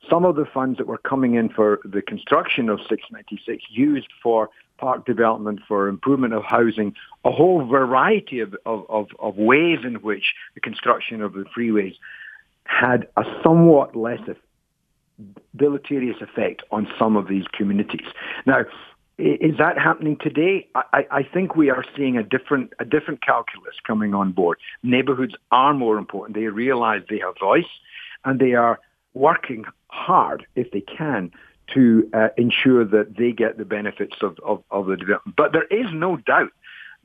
[0.09, 4.49] some of the funds that were coming in for the construction of 696 used for
[4.77, 9.95] park development, for improvement of housing, a whole variety of, of, of, of ways in
[9.95, 11.95] which the construction of the freeways
[12.63, 14.21] had a somewhat less
[15.55, 18.07] deleterious effect on some of these communities.
[18.45, 18.63] Now,
[19.19, 20.67] is that happening today?
[20.75, 24.59] I, I, think we are seeing a different a different calculus coming on board.
[24.81, 26.37] Neighborhoods are more important.
[26.37, 27.69] They realize they have voice,
[28.23, 28.79] and they are
[29.13, 31.31] working hard if they can
[31.73, 35.35] to uh, ensure that they get the benefits of, of, of, the development.
[35.35, 36.51] But there is no doubt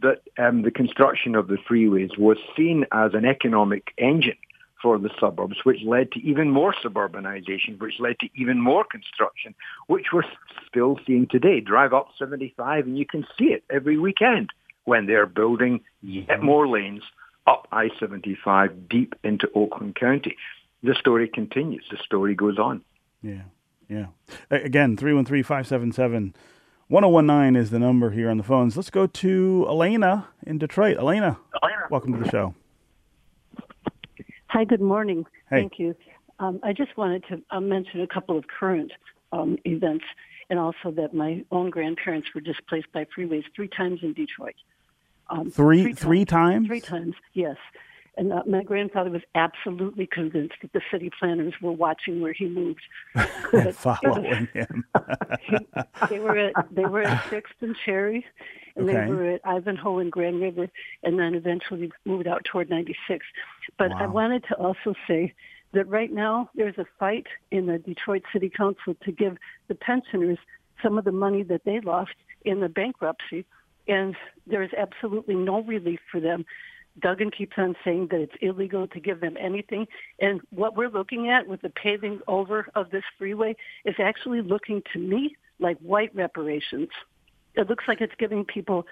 [0.00, 4.38] that um, the construction of the freeways was seen as an economic engine
[4.84, 9.54] for the suburbs, which led to even more suburbanization, which led to even more construction,
[9.86, 10.22] which we're
[10.68, 11.60] still seeing today.
[11.60, 14.50] Drive up 75 and you can see it every weekend
[14.84, 16.44] when they're building yet mm-hmm.
[16.44, 17.02] more lanes
[17.46, 20.36] up I-75 deep into Oakland County.
[20.82, 21.86] The story continues.
[21.90, 22.82] The story goes on.
[23.22, 23.44] Yeah.
[23.88, 24.08] Yeah.
[24.50, 28.76] Again, 313-577-1019 is the number here on the phones.
[28.76, 30.98] Let's go to Elena in Detroit.
[30.98, 31.86] Elena, Elena.
[31.90, 32.54] welcome to the show.
[34.54, 35.26] Hi, good morning.
[35.50, 35.62] Hey.
[35.62, 35.96] Thank you.
[36.38, 38.92] Um, I just wanted to uh, mention a couple of current
[39.32, 40.04] um, events
[40.48, 44.54] and also that my own grandparents were displaced by freeways three times in Detroit.
[45.28, 46.68] Um, three, three, three times?
[46.68, 47.56] Three times, yes.
[48.16, 52.48] And uh, my grandfather was absolutely convinced that the city planners were watching where he
[52.48, 52.82] moved,
[53.74, 54.84] following him.
[56.08, 58.24] they were at they were at Sixth and Cherry,
[58.76, 59.04] and okay.
[59.04, 60.68] they were at Ivanhoe and Grand River,
[61.02, 63.26] and then eventually moved out toward 96.
[63.78, 63.98] But wow.
[64.00, 65.34] I wanted to also say
[65.72, 69.36] that right now there's a fight in the Detroit City Council to give
[69.68, 70.38] the pensioners
[70.82, 73.44] some of the money that they lost in the bankruptcy,
[73.88, 76.44] and there's absolutely no relief for them.
[77.00, 79.86] Duggan keeps on saying that it's illegal to give them anything.
[80.20, 84.82] And what we're looking at with the paving over of this freeway is actually looking
[84.92, 86.88] to me like white reparations.
[87.54, 88.86] It looks like it's giving people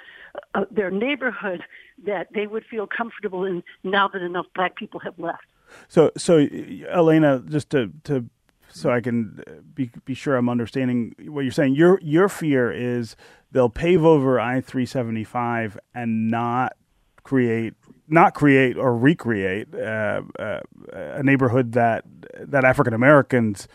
[0.55, 1.63] uh, their neighborhood
[2.05, 5.45] that they would feel comfortable in now that enough black people have left.
[5.89, 8.29] So, so Elena, just to to
[8.69, 9.43] so I can
[9.75, 11.75] be be sure I'm understanding what you're saying.
[11.75, 13.17] Your your fear is
[13.51, 16.75] they'll pave over I three seventy five and not
[17.23, 17.75] create
[18.09, 20.61] not create or recreate uh, uh,
[20.93, 22.05] a neighborhood that
[22.39, 23.69] that African Americans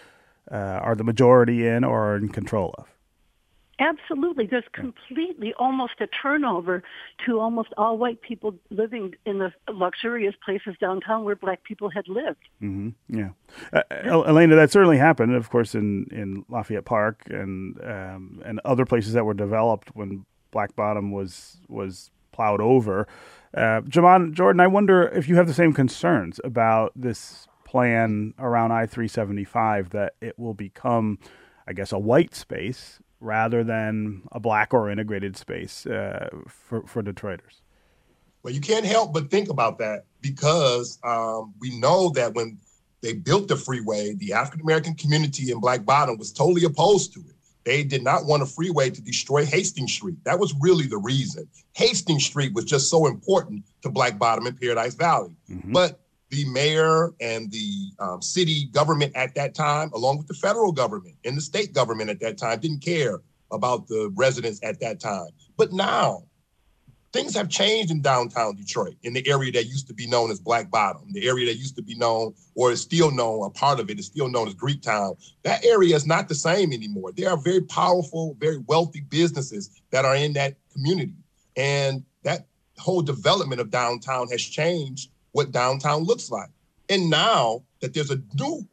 [0.51, 2.87] uh, are the majority in or are in control of.
[3.79, 4.47] Absolutely.
[4.47, 6.81] There's completely almost a turnover
[7.25, 12.07] to almost all white people living in the luxurious places downtown where black people had
[12.07, 12.41] lived.
[12.61, 13.19] Mm-hmm.
[13.19, 13.29] Yeah.
[13.71, 18.85] Uh, Elena, that certainly happened, of course, in, in Lafayette Park and um, and other
[18.85, 23.07] places that were developed when Black Bottom was was plowed over.
[23.53, 28.71] Uh, Jamon Jordan, I wonder if you have the same concerns about this plan around
[28.71, 31.19] I 375 that it will become,
[31.67, 37.01] I guess, a white space rather than a black or integrated space uh, for, for
[37.01, 37.61] Detroiters?
[38.43, 42.59] Well, you can't help but think about that because um, we know that when
[43.01, 47.19] they built the freeway, the African American community in Black Bottom was totally opposed to
[47.19, 47.35] it.
[47.67, 50.23] They did not want a freeway to destroy Hastings Street.
[50.23, 51.49] That was really the reason.
[51.73, 55.35] Hastings Street was just so important to Black Bottom and Paradise Valley.
[55.51, 55.73] Mm-hmm.
[55.73, 55.99] But
[56.29, 61.15] the mayor and the um, city government at that time, along with the federal government
[61.25, 63.19] and the state government at that time, didn't care
[63.51, 65.27] about the residents at that time.
[65.57, 66.23] But now,
[67.17, 70.39] things have changed in downtown Detroit, in the area that used to be known as
[70.39, 73.79] Black Bottom, the area that used to be known, or is still known, a part
[73.79, 75.17] of it is still known as Greektown.
[75.43, 77.11] That area is not the same anymore.
[77.11, 81.15] There are very powerful, very wealthy businesses that are in that community.
[81.55, 82.45] And that
[82.77, 86.49] whole development of downtown has changed what downtown looks like.
[86.89, 88.67] And now that there's a new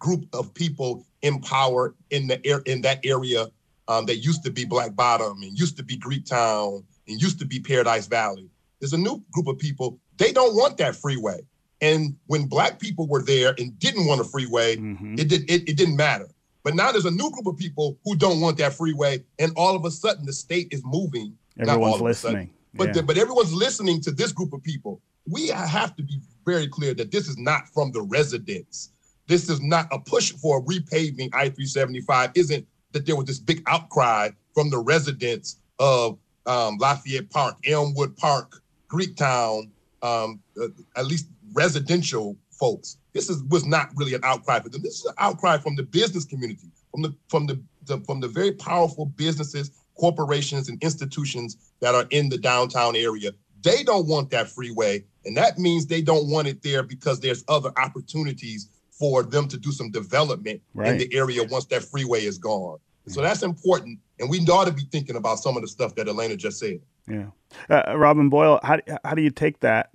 [0.00, 3.46] group of people in power in the air in that area
[3.86, 7.46] um, that used to be Black Bottom and used to be Greektown and used to
[7.46, 8.48] be Paradise Valley.
[8.80, 9.98] There's a new group of people.
[10.16, 11.40] They don't want that freeway.
[11.80, 15.14] And when black people were there and didn't want a freeway, mm-hmm.
[15.18, 16.28] it did it, it didn't matter.
[16.62, 19.76] But now there's a new group of people who don't want that freeway, and all
[19.76, 21.36] of a sudden the state is moving.
[21.58, 22.34] Everyone's listening.
[22.34, 22.92] Sudden, but yeah.
[22.92, 26.94] the, but everyone's listening to this group of people we have to be very clear
[26.94, 28.90] that this is not from the residents.
[29.26, 33.62] This is not a push for repaving I 375, isn't that there was this big
[33.66, 39.70] outcry from the residents of um, Lafayette Park, Elmwood Park, Greektown,
[40.02, 42.98] um, uh, at least residential folks.
[43.12, 44.82] This is was not really an outcry for them.
[44.82, 48.28] This is an outcry from the business community, from the from the, the from the
[48.28, 53.30] very powerful businesses, corporations, and institutions that are in the downtown area.
[53.62, 55.04] They don't want that freeway.
[55.24, 59.56] And that means they don't want it there because there's other opportunities for them to
[59.56, 60.92] do some development right.
[60.92, 62.78] in the area once that freeway is gone.
[63.06, 63.98] So that's important.
[64.18, 66.80] And we ought to be thinking about some of the stuff that Elena just said.
[67.08, 67.26] Yeah.
[67.68, 69.90] Uh, Robin Boyle, how, how do you take that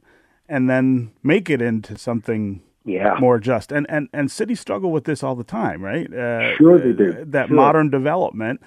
[0.47, 3.15] and then make it into something yeah.
[3.19, 3.71] more just?
[3.71, 6.11] And, and, and cities struggle with this all the time, right?
[6.13, 7.25] Uh, sure they do.
[7.25, 7.55] That sure.
[7.55, 8.61] modern development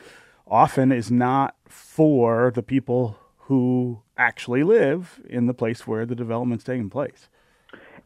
[0.47, 6.65] often is not for the people who actually live in the place where the development's
[6.65, 7.29] taking place.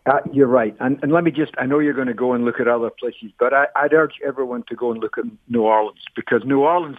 [0.07, 0.77] Uh, you're right.
[0.79, 2.90] And, and let me just, I know you're going to go and look at other
[2.90, 6.61] places, but I, I'd urge everyone to go and look at New Orleans because New
[6.61, 6.99] Orleans,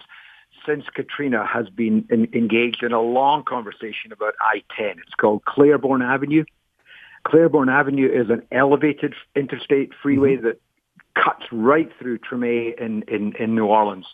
[0.66, 4.98] since Katrina, has been in, engaged in a long conversation about I-10.
[4.98, 6.44] It's called Claiborne Avenue.
[7.24, 10.46] Claiborne Avenue is an elevated interstate freeway mm-hmm.
[10.46, 10.60] that
[11.14, 14.06] cuts right through Treme in, in, in New Orleans.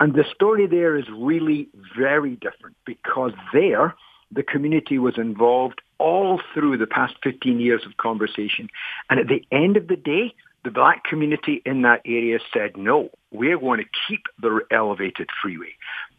[0.00, 3.94] And the story there is really very different because there,
[4.32, 8.68] the community was involved all through the past 15 years of conversation.
[9.08, 10.34] And at the end of the day,
[10.64, 15.74] the black community in that area said, no, we're going to keep the elevated freeway,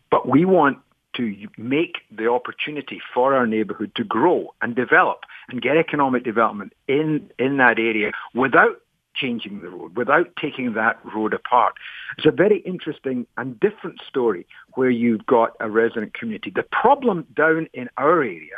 [0.09, 0.79] but we want
[1.17, 6.71] to make the opportunity for our neighborhood to grow and develop and get economic development
[6.87, 8.79] in, in that area without
[9.13, 11.73] changing the road, without taking that road apart.
[12.17, 16.51] It's a very interesting and different story where you've got a resident community.
[16.53, 18.55] The problem down in our area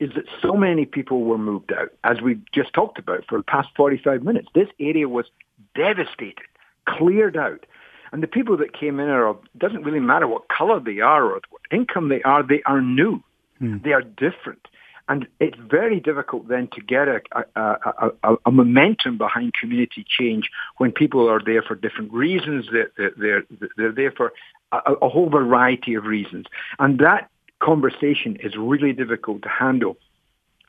[0.00, 3.44] is that so many people were moved out, as we just talked about for the
[3.44, 4.48] past 45 minutes.
[4.54, 5.26] This area was
[5.74, 6.46] devastated,
[6.86, 7.66] cleared out.
[8.12, 11.24] And the people that came in are, it doesn't really matter what color they are
[11.24, 13.22] or what income they are, they are new.
[13.58, 13.78] Hmm.
[13.82, 14.68] They are different.
[15.08, 17.20] And it's very difficult then to get a,
[17.56, 22.66] a, a, a, momentum behind community change when people are there for different reasons.
[22.70, 23.44] They're, they're,
[23.78, 24.34] they're there for
[24.70, 26.44] a, a whole variety of reasons.
[26.78, 27.30] And that
[27.60, 29.96] conversation is really difficult to handle.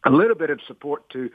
[0.06, 1.30] A little bit of support to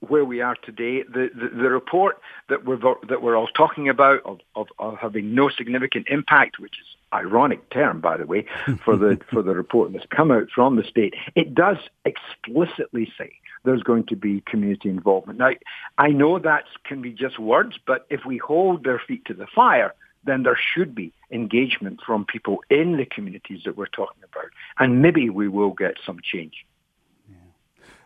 [0.00, 1.02] where we are today.
[1.02, 2.78] The, the, the report that we're,
[3.08, 7.70] that we're all talking about of, of, of, having no significant impact, which is ironic
[7.70, 8.46] term, by the way,
[8.84, 13.32] for the, for the report that's come out from the state, it does explicitly say
[13.64, 15.38] there's going to be community involvement.
[15.38, 15.52] Now,
[15.98, 19.46] I know that can be just words, but if we hold their feet to the
[19.54, 19.94] fire,
[20.24, 24.50] then there should be engagement from people in the communities that we're talking about.
[24.78, 26.64] And maybe we will get some change.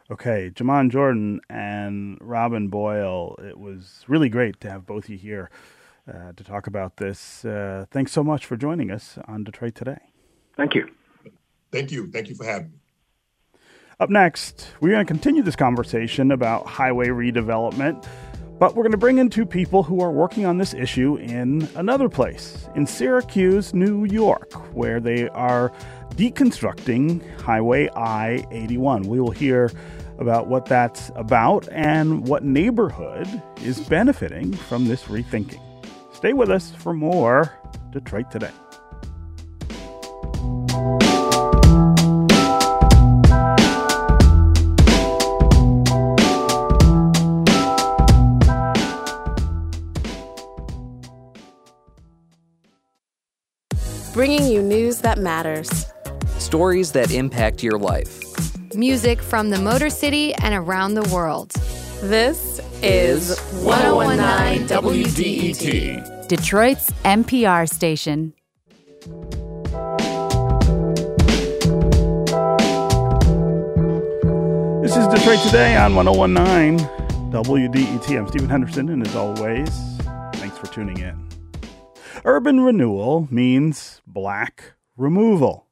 [0.08, 5.18] Okay, Jamon Jordan and Robin Boyle, it was really great to have both of you
[5.18, 5.50] here
[6.08, 7.44] uh, to talk about this.
[7.44, 9.98] Uh, thanks so much for joining us on Detroit Today.
[10.56, 10.88] Thank you.
[11.72, 12.08] Thank you.
[12.12, 12.78] Thank you for having me.
[13.98, 18.06] Up next, we're going to continue this conversation about highway redevelopment,
[18.58, 21.68] but we're going to bring in two people who are working on this issue in
[21.74, 25.70] another place, in Syracuse, New York, where they are
[26.14, 29.02] deconstructing Highway I 81.
[29.02, 29.70] We will hear
[30.18, 33.28] about what that's about and what neighborhood
[33.62, 35.60] is benefiting from this rethinking.
[36.14, 37.52] Stay with us for more
[37.90, 38.50] Detroit Today.
[55.16, 55.86] That matters,
[56.38, 58.22] stories that impact your life
[58.74, 61.50] music from the Motor City and around the world.
[62.02, 68.34] This is 1019 WDET, Detroit's NPR station.
[74.82, 76.86] This is Detroit Today on 1019
[77.32, 78.18] WDET.
[78.18, 79.70] I'm Stephen Henderson, and as always,
[80.34, 81.26] thanks for tuning in.
[82.24, 85.66] Urban renewal means black removal.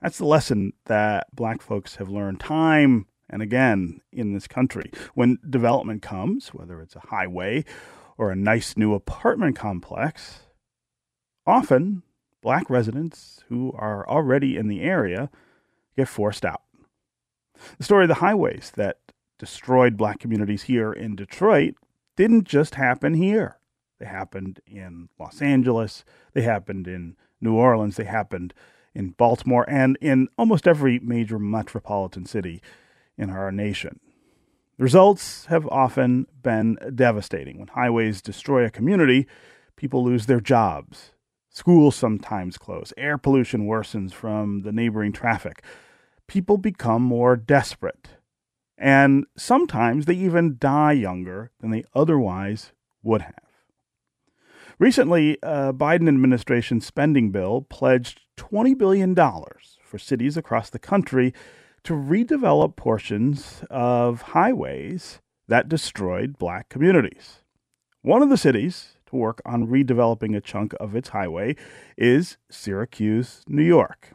[0.00, 4.90] That's the lesson that black folks have learned time and again in this country.
[5.14, 7.64] When development comes, whether it's a highway
[8.16, 10.40] or a nice new apartment complex,
[11.46, 12.02] often
[12.42, 15.30] black residents who are already in the area
[15.96, 16.62] get forced out.
[17.78, 18.98] The story of the highways that
[19.38, 21.74] destroyed black communities here in Detroit
[22.16, 23.58] didn't just happen here.
[23.98, 28.54] They happened in Los Angeles, they happened in New Orleans, they happened
[28.94, 32.60] in Baltimore, and in almost every major metropolitan city
[33.16, 34.00] in our nation.
[34.76, 37.58] The results have often been devastating.
[37.58, 39.26] When highways destroy a community,
[39.76, 41.12] people lose their jobs.
[41.50, 42.92] Schools sometimes close.
[42.96, 45.64] Air pollution worsens from the neighboring traffic.
[46.28, 48.10] People become more desperate.
[48.76, 52.72] And sometimes they even die younger than they otherwise
[53.02, 53.47] would have.
[54.78, 59.12] Recently, a Biden administration spending bill pledged $20 billion
[59.82, 61.34] for cities across the country
[61.82, 67.38] to redevelop portions of highways that destroyed black communities.
[68.02, 71.56] One of the cities to work on redeveloping a chunk of its highway
[71.96, 74.12] is Syracuse, New York.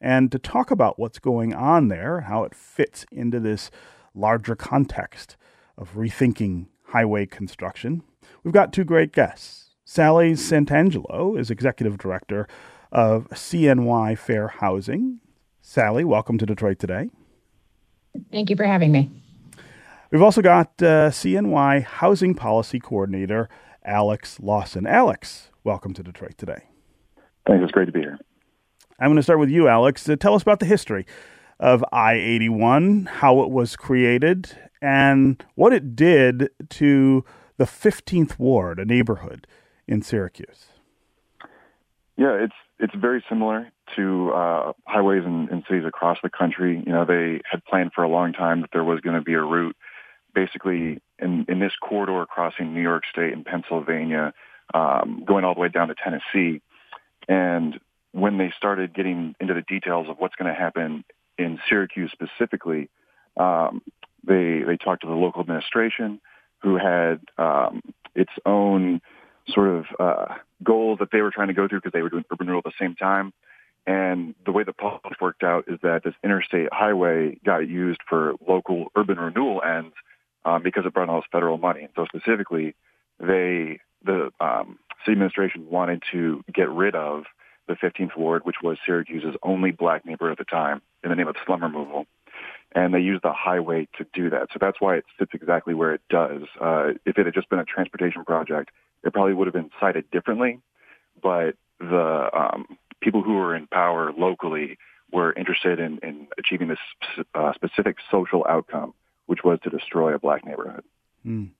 [0.00, 3.70] And to talk about what's going on there, how it fits into this
[4.14, 5.36] larger context
[5.76, 8.02] of rethinking highway construction,
[8.42, 9.65] we've got two great guests.
[9.88, 12.48] Sally Santangelo is executive director
[12.90, 15.20] of CNY Fair Housing.
[15.62, 17.08] Sally, welcome to Detroit today.
[18.32, 19.08] Thank you for having me.
[20.10, 23.48] We've also got uh, CNY Housing Policy Coordinator
[23.84, 24.88] Alex Lawson.
[24.88, 26.64] Alex, welcome to Detroit today.
[27.46, 27.62] Thanks.
[27.62, 28.18] It's great to be here.
[28.98, 30.08] I'm going to start with you, Alex.
[30.08, 31.06] Uh, tell us about the history
[31.60, 34.50] of I 81, how it was created,
[34.82, 37.24] and what it did to
[37.56, 39.46] the 15th Ward, a neighborhood
[39.88, 40.66] in Syracuse?
[42.16, 46.82] Yeah, it's it's very similar to uh, highways in, in cities across the country.
[46.84, 49.34] You know, they had planned for a long time that there was going to be
[49.34, 49.76] a route,
[50.34, 54.32] basically in in this corridor crossing New York State and Pennsylvania,
[54.72, 56.62] um, going all the way down to Tennessee.
[57.28, 57.78] And
[58.12, 61.04] when they started getting into the details of what's going to happen
[61.36, 62.88] in Syracuse specifically,
[63.36, 63.82] um,
[64.26, 66.20] they they talked to the local administration,
[66.62, 67.82] who had um,
[68.14, 69.02] its own
[69.48, 72.24] sort of uh, goals that they were trying to go through because they were doing
[72.32, 73.32] urban renewal at the same time.
[73.86, 78.34] And the way the politics worked out is that this interstate highway got used for
[78.46, 79.94] local urban renewal ends
[80.44, 81.82] um, because it brought all this federal money.
[81.82, 82.74] And so specifically,
[83.20, 87.24] they the um, city administration wanted to get rid of
[87.68, 91.28] the 15th ward, which was Syracuse's only black neighborhood at the time, in the name
[91.28, 92.06] of slum removal.
[92.72, 94.48] And they used the highway to do that.
[94.52, 96.42] So that's why it sits exactly where it does.
[96.60, 98.70] Uh, if it had just been a transportation project,
[99.04, 100.60] it probably would have been sited differently,
[101.22, 102.66] but the um,
[103.00, 104.78] people who were in power locally
[105.12, 106.78] were interested in, in achieving this
[107.34, 108.92] uh, specific social outcome,
[109.26, 110.82] which was to destroy a black neighborhood.
[111.24, 111.50] Mm.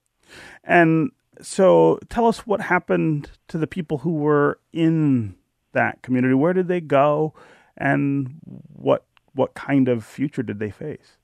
[0.64, 5.36] And so tell us what happened to the people who were in
[5.72, 6.34] that community.
[6.34, 7.34] Where did they go
[7.76, 8.36] and
[8.72, 9.04] what
[9.36, 11.18] what kind of future did they face?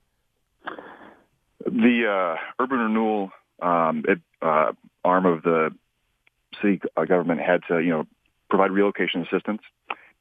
[1.65, 5.71] The uh, urban renewal um, it, uh, arm of the
[6.61, 8.07] city government had to, you know,
[8.49, 9.61] provide relocation assistance.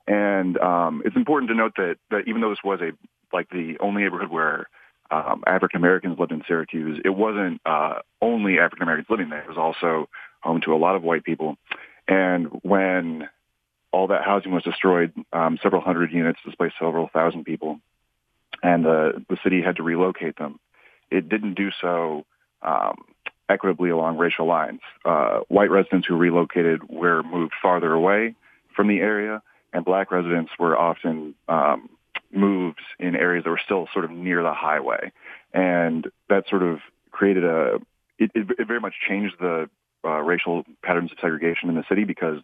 [0.06, 2.92] And um, it's important to note that, that even though this was a
[3.34, 4.68] like the only neighborhood where
[5.10, 9.42] um, African Americans lived in Syracuse, it wasn't uh, only African Americans living there.
[9.42, 10.08] It was also
[10.40, 11.56] home to a lot of white people.
[12.08, 13.28] And when
[13.92, 17.78] all that housing was destroyed, um, several hundred units displaced several thousand people,
[18.62, 20.58] and the the city had to relocate them.
[21.10, 22.24] It didn't do so
[22.62, 23.04] um,
[23.48, 24.80] equitably along racial lines.
[25.04, 28.34] Uh, white residents who relocated were moved farther away
[28.74, 31.90] from the area, and black residents were often um,
[32.32, 35.12] moved in areas that were still sort of near the highway,
[35.52, 36.80] and that sort of
[37.10, 37.78] created a.
[38.18, 39.68] It, it, it very much changed the
[40.04, 42.38] uh, racial patterns of segregation in the city because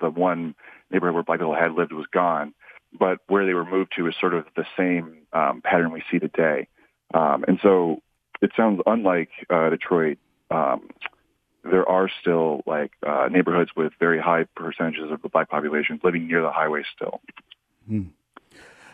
[0.00, 0.54] the one
[0.90, 2.54] neighborhood where black people had lived was gone,
[2.98, 6.18] but where they were moved to is sort of the same um, pattern we see
[6.18, 6.68] today.
[7.14, 8.02] Um, and so
[8.40, 10.18] it sounds unlike uh, Detroit.
[10.50, 10.90] Um,
[11.62, 16.26] there are still like uh, neighborhoods with very high percentages of the black population living
[16.26, 17.20] near the highway still.
[17.86, 18.08] Hmm.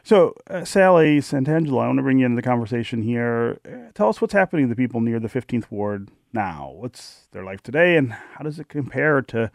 [0.02, 3.59] So, uh, Sally Santangelo, I want to bring you into the conversation here.
[3.66, 6.72] Uh, tell us what's happening to the people near the 15th Ward now.
[6.76, 9.50] What's their life today, and how does it compare to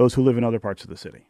[0.00, 1.26] those who live in other parts of the city?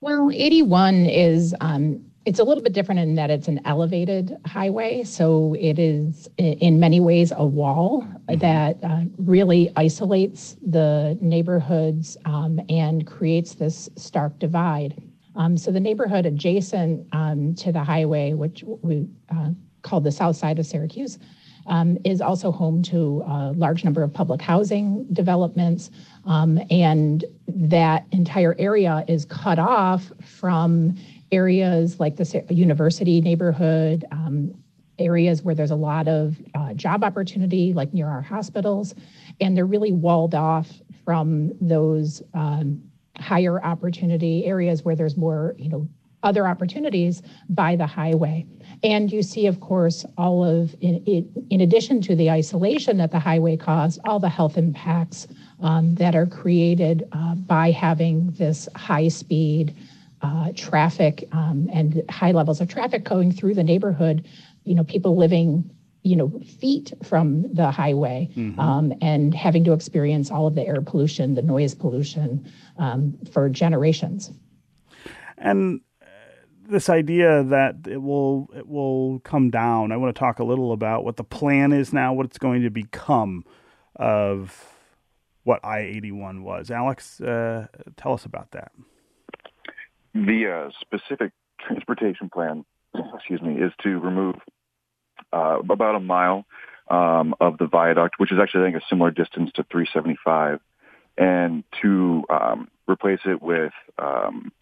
[0.00, 5.04] Well, 81 is um, it's a little bit different in that it's an elevated highway,
[5.04, 8.38] so it is in many ways a wall mm-hmm.
[8.38, 14.94] that uh, really isolates the neighborhoods um, and creates this stark divide.
[15.36, 19.50] Um, so the neighborhood adjacent um, to the highway, which we uh,
[19.82, 21.18] call the south side of Syracuse,
[21.68, 25.90] um, is also home to a large number of public housing developments.
[26.24, 30.96] Um, and that entire area is cut off from
[31.30, 34.54] areas like the university neighborhood, um,
[34.98, 38.94] areas where there's a lot of uh, job opportunity, like near our hospitals.
[39.40, 40.68] And they're really walled off
[41.04, 42.82] from those um,
[43.18, 45.88] higher opportunity areas where there's more, you know,
[46.22, 48.44] other opportunities by the highway.
[48.82, 53.18] And you see, of course, all of, in, in addition to the isolation that the
[53.18, 55.26] highway caused, all the health impacts
[55.60, 59.74] um, that are created uh, by having this high speed
[60.22, 64.26] uh, traffic um, and high levels of traffic going through the neighborhood.
[64.64, 65.70] You know, people living
[66.02, 68.58] you know feet from the highway mm-hmm.
[68.58, 73.48] um, and having to experience all of the air pollution the noise pollution um, for
[73.48, 74.30] generations
[75.36, 75.80] and
[76.68, 79.90] this idea that it will it will come down.
[79.90, 82.62] I want to talk a little about what the plan is now, what it's going
[82.62, 83.44] to become
[83.96, 84.74] of
[85.44, 86.70] what I eighty one was.
[86.70, 87.66] Alex, uh,
[87.96, 88.72] tell us about that.
[90.14, 92.64] The uh, specific transportation plan,
[93.14, 94.36] excuse me, is to remove
[95.32, 96.44] uh, about a mile
[96.90, 100.60] um, of the viaduct, which is actually I think a similar distance to 375,
[101.16, 104.52] and to um, replace it with um,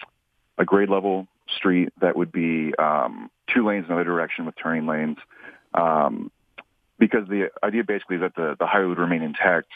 [0.56, 1.26] a grade level
[1.56, 5.18] street that would be um, two lanes in either direction with turning lanes.
[5.74, 6.30] Um,
[6.98, 9.68] because the idea basically is that the, the highway would remain intact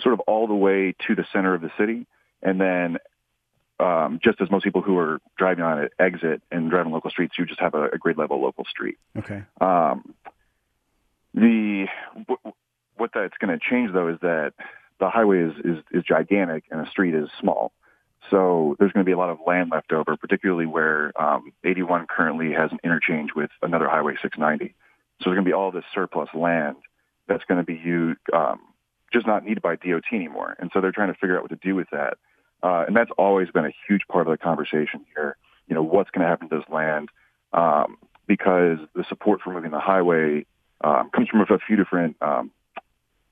[0.00, 2.06] sort of all the way to the center of the city.
[2.42, 2.98] And then
[3.80, 7.34] um, just as most people who are driving on it exit and driving local streets,
[7.38, 8.98] you just have a, a grade level local street.
[9.16, 9.42] Okay.
[9.60, 10.14] Um,
[11.34, 12.54] the w-
[12.96, 14.52] what that's going to change though is that
[15.00, 17.72] the highway is, is, is gigantic and the street is small.
[18.30, 22.06] So there's going to be a lot of land left over, particularly where um, 81
[22.08, 24.74] currently has an interchange with another highway 690.
[25.20, 26.76] So there's going to be all this surplus land
[27.26, 28.60] that's going to be used, um,
[29.12, 30.56] just not needed by DOT anymore.
[30.58, 32.18] And so they're trying to figure out what to do with that.
[32.62, 35.36] Uh, and that's always been a huge part of the conversation here.
[35.68, 37.10] You know, what's going to happen to this land?
[37.52, 40.44] Um, because the support for moving the highway
[40.82, 42.50] um, comes from a few different um,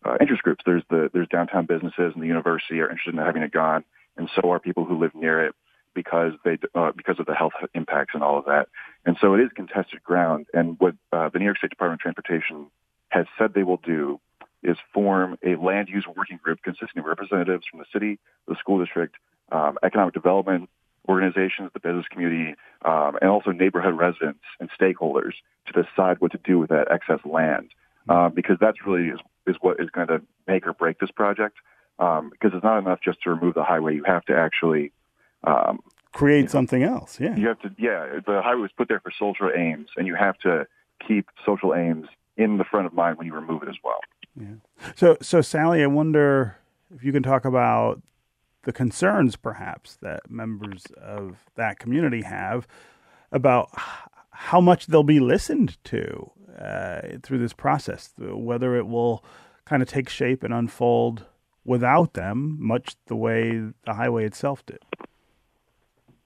[0.04, 0.62] uh, interest groups.
[0.64, 3.84] There's the there's downtown businesses and the university are interested in having it gone
[4.16, 5.54] and so are people who live near it
[5.94, 8.68] because they uh, because of the health impacts and all of that.
[9.04, 10.46] And so it is contested ground.
[10.54, 12.66] And what uh, the New York State Department of Transportation
[13.08, 14.20] has said they will do
[14.62, 18.78] is form a land use working group consisting of representatives from the city, the school
[18.84, 19.16] district,
[19.52, 20.68] um, economic development
[21.08, 22.54] organizations, the business community,
[22.84, 25.32] um, and also neighborhood residents and stakeholders
[25.66, 27.70] to decide what to do with that excess land.
[28.08, 31.56] Uh, because that's really is, is what is going to make or break this project
[31.98, 33.94] um, because it's not enough just to remove the highway.
[33.94, 34.92] You have to actually
[35.44, 35.80] um,
[36.12, 37.20] create you know, something else.
[37.20, 37.70] Yeah, you have to.
[37.78, 40.66] Yeah, the highway was put there for social aims, and you have to
[41.06, 44.00] keep social aims in the front of mind when you remove it as well.
[44.38, 44.56] Yeah.
[44.94, 46.58] So, so Sally, I wonder
[46.94, 48.02] if you can talk about
[48.64, 52.66] the concerns, perhaps, that members of that community have
[53.32, 53.70] about
[54.30, 56.30] how much they'll be listened to
[56.60, 59.24] uh, through this process, whether it will
[59.64, 61.24] kind of take shape and unfold
[61.66, 64.78] without them, much the way the highway itself did.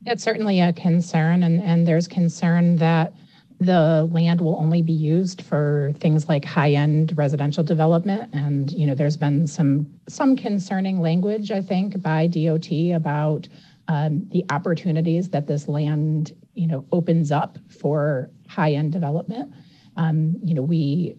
[0.02, 3.12] That's certainly a concern, and, and there's concern that
[3.60, 8.94] the land will only be used for things like high-end residential development and you know
[8.94, 12.66] there's been some some concerning language i think by dot
[12.96, 13.46] about
[13.88, 19.52] um, the opportunities that this land you know opens up for high-end development
[19.96, 21.14] um, you know we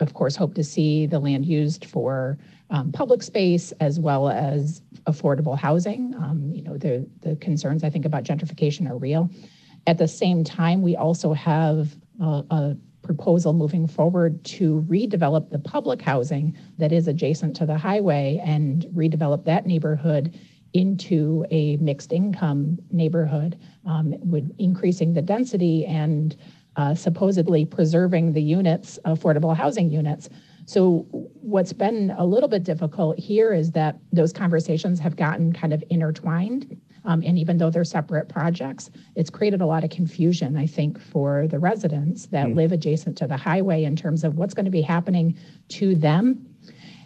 [0.00, 2.38] of course hope to see the land used for
[2.70, 6.14] um, public space as well as affordable housing.
[6.16, 9.30] Um, you know the the concerns i think about gentrification are real.
[9.86, 15.58] At the same time, we also have a, a proposal moving forward to redevelop the
[15.58, 20.38] public housing that is adjacent to the highway and redevelop that neighborhood
[20.72, 26.36] into a mixed income neighborhood, um, with increasing the density and
[26.76, 30.28] uh, supposedly preserving the units, affordable housing units.
[30.66, 35.72] So, what's been a little bit difficult here is that those conversations have gotten kind
[35.72, 36.80] of intertwined.
[37.04, 41.00] Um, and even though they're separate projects, it's created a lot of confusion, I think,
[41.00, 42.54] for the residents that mm.
[42.54, 45.36] live adjacent to the highway in terms of what's going to be happening
[45.70, 46.46] to them.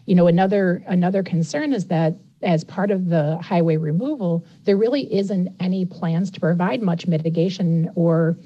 [0.06, 5.12] You know, another another concern is that as part of the highway removal, there really
[5.14, 8.36] isn't any plans to provide much mitigation or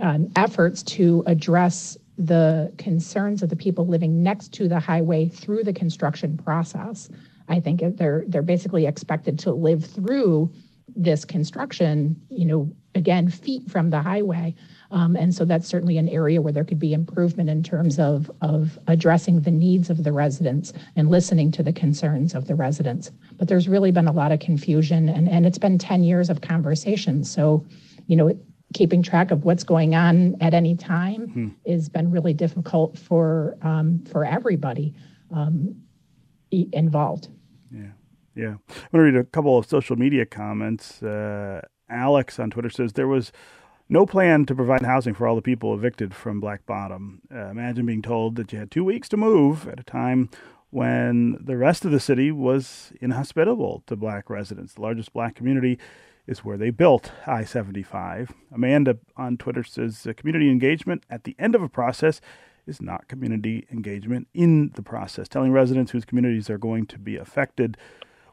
[0.00, 5.62] um, efforts to address the concerns of the people living next to the highway through
[5.62, 7.08] the construction process.
[7.48, 10.52] I think they're they're basically expected to live through
[10.96, 14.54] this construction, you know, again, feet from the highway.
[14.90, 18.30] Um, and so that's certainly an area where there could be improvement in terms of,
[18.40, 23.12] of addressing the needs of the residents and listening to the concerns of the residents.
[23.36, 26.40] But there's really been a lot of confusion, and, and it's been 10 years of
[26.40, 27.22] conversation.
[27.22, 27.64] So,
[28.06, 28.36] you know,
[28.74, 31.48] keeping track of what's going on at any time hmm.
[31.66, 34.94] has been really difficult for um, for everybody
[35.34, 35.74] um,
[36.50, 37.28] involved.
[37.70, 37.90] Yeah.
[38.34, 38.56] Yeah.
[38.68, 41.02] I'm going to read a couple of social media comments.
[41.02, 43.32] Uh, Alex on Twitter says there was
[43.88, 47.22] no plan to provide housing for all the people evicted from Black Bottom.
[47.34, 50.28] Uh, imagine being told that you had two weeks to move at a time
[50.70, 54.74] when the rest of the city was inhospitable to black residents.
[54.74, 55.78] The largest black community
[56.28, 58.32] is where they built I 75.
[58.52, 62.20] Amanda on Twitter says community engagement at the end of a process
[62.66, 65.26] is not community engagement in the process.
[65.26, 67.78] Telling residents whose communities are going to be affected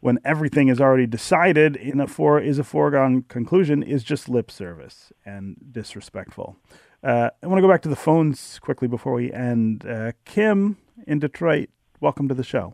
[0.01, 4.51] when everything is already decided in a for is a foregone conclusion is just lip
[4.51, 6.57] service and disrespectful.
[7.01, 9.85] Uh, I want to go back to the phones quickly before we end.
[9.85, 10.77] Uh, Kim
[11.07, 11.69] in Detroit,
[12.01, 12.73] welcome to the show.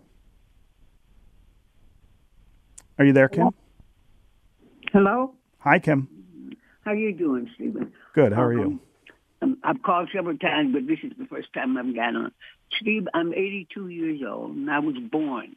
[2.98, 3.50] Are you there, Kim?
[4.92, 5.34] Hello.
[5.60, 6.10] Hi, Kim.
[6.84, 7.94] How you doing, Stephen?
[8.14, 8.34] Good.
[8.34, 8.62] How are you?
[8.62, 8.82] Um,
[9.42, 12.32] um, I've called several times, but this is the first time I've gotten on.
[12.74, 15.56] Steve, I'm 82 years old, and I was born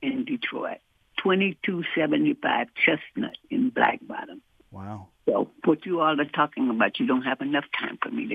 [0.00, 0.78] in Detroit.
[1.18, 4.40] 2275 Chestnut in Black Bottom.
[4.70, 5.08] Wow.
[5.28, 8.26] So what you all are talking about, you don't have enough time for me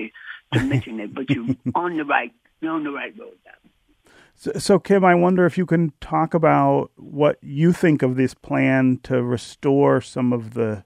[0.52, 3.70] to, to mention it, but you're on the right, you're on the right road now.
[4.40, 8.34] So, so, Kim, I wonder if you can talk about what you think of this
[8.34, 10.84] plan to restore some of the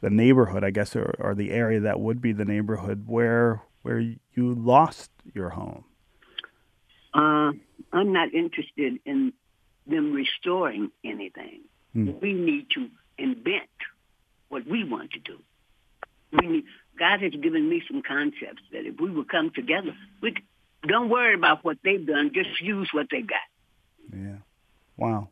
[0.00, 4.00] the neighborhood, I guess, or, or the area that would be the neighborhood where where
[4.00, 5.84] you lost your home.
[7.14, 7.52] Uh,
[7.92, 9.32] I'm not interested in
[9.86, 11.60] them restoring anything.
[11.94, 12.20] Mm.
[12.20, 13.70] We need to invent
[14.48, 15.38] what we want to do.
[16.32, 16.64] We need,
[16.98, 20.34] God has given me some concepts that if we would come together, we
[20.86, 22.30] don't worry about what they've done.
[22.34, 23.38] Just use what they got.
[24.12, 24.38] Yeah.
[24.96, 25.28] Wow.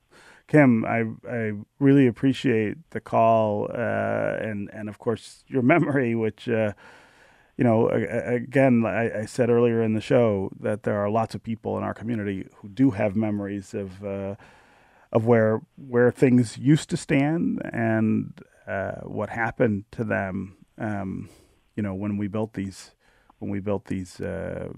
[0.48, 6.48] Kim, I I really appreciate the call uh, and and of course your memory, which
[6.48, 6.72] uh,
[7.56, 11.42] you know again I, I, said earlier in the show that there are lots of
[11.42, 14.36] people in our community who do have memories of uh,
[15.12, 20.56] of where where things used to stand and uh, what happened to them.
[20.78, 21.28] Um,
[21.74, 22.92] you know, when we built these
[23.38, 24.68] when we built these uh,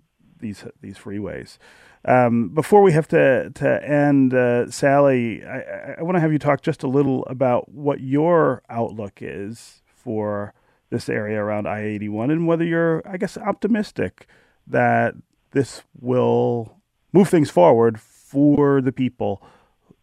[0.41, 1.59] these these freeways.
[2.05, 6.39] Um, before we have to to end, uh, Sally, I, I want to have you
[6.39, 10.55] talk just a little about what your outlook is for
[10.91, 14.26] this area around I eighty one, and whether you're, I guess, optimistic
[14.66, 15.14] that
[15.51, 16.76] this will
[17.12, 19.43] move things forward for the people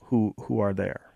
[0.09, 1.11] who who are there?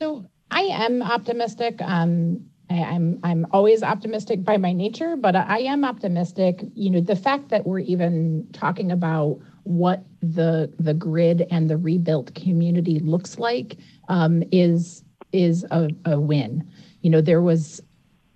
[0.00, 1.80] So I am optimistic.
[1.82, 6.62] Um, I, I'm, I'm always optimistic by my nature, but I am optimistic.
[6.74, 11.76] You know, the fact that we're even talking about what the the grid and the
[11.76, 13.76] rebuilt community looks like
[14.08, 16.68] um, is is a, a win.
[17.02, 17.80] You know, there was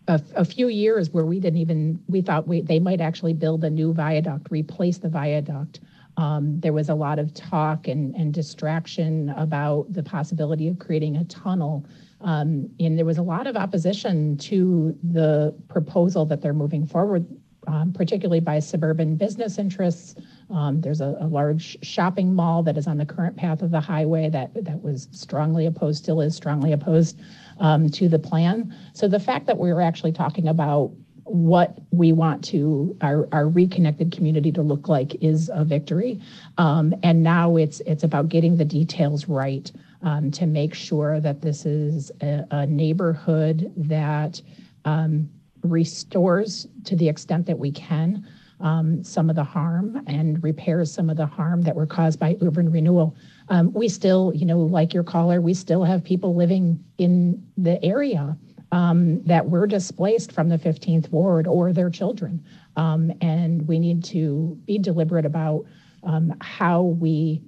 [0.06, 3.64] a, a, few years where we didn't even we thought we, they might actually build
[3.64, 5.80] a new viaduct, replace the viaduct.
[6.16, 11.16] Um, there was a lot of talk and, and distraction about the possibility of creating
[11.16, 11.84] a tunnel.
[12.24, 17.26] Um, and there was a lot of opposition to the proposal that they're moving forward,
[17.66, 20.14] um, particularly by suburban business interests.
[20.50, 23.80] Um, there's a, a, large shopping mall that is on the current path of the
[23.80, 27.20] highway that, that was strongly opposed, still is strongly opposed
[27.60, 28.74] um, to the plan.
[28.94, 30.92] So the fact that we're actually talking about
[31.24, 36.20] what we want to our, our reconnected community to look like is a victory.
[36.58, 39.70] Um, and now it's it's about getting the details right
[40.04, 44.40] um, to make sure that this is a, a neighborhood that
[44.84, 45.28] um,
[45.62, 48.24] restores to the extent that we can
[48.60, 52.36] um, some of the harm and repairs some of the harm that were caused by
[52.40, 53.16] urban renewal.
[53.48, 57.82] Um, we still, you know, like your caller, we still have people living in the
[57.84, 58.36] area
[58.72, 62.44] um, that were displaced from the 15th ward or their children.
[62.76, 65.64] Um, and we need to be deliberate about
[66.02, 67.42] um, how we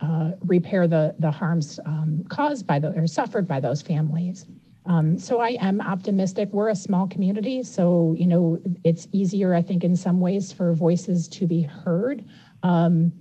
[0.00, 4.46] uh, repair the, the harms um, caused by the or suffered by those families.
[4.86, 6.50] Um, so I am optimistic.
[6.52, 10.74] We're a small community, so you know it's easier, I think, in some ways for
[10.74, 12.24] voices to be heard.
[12.62, 13.12] Um,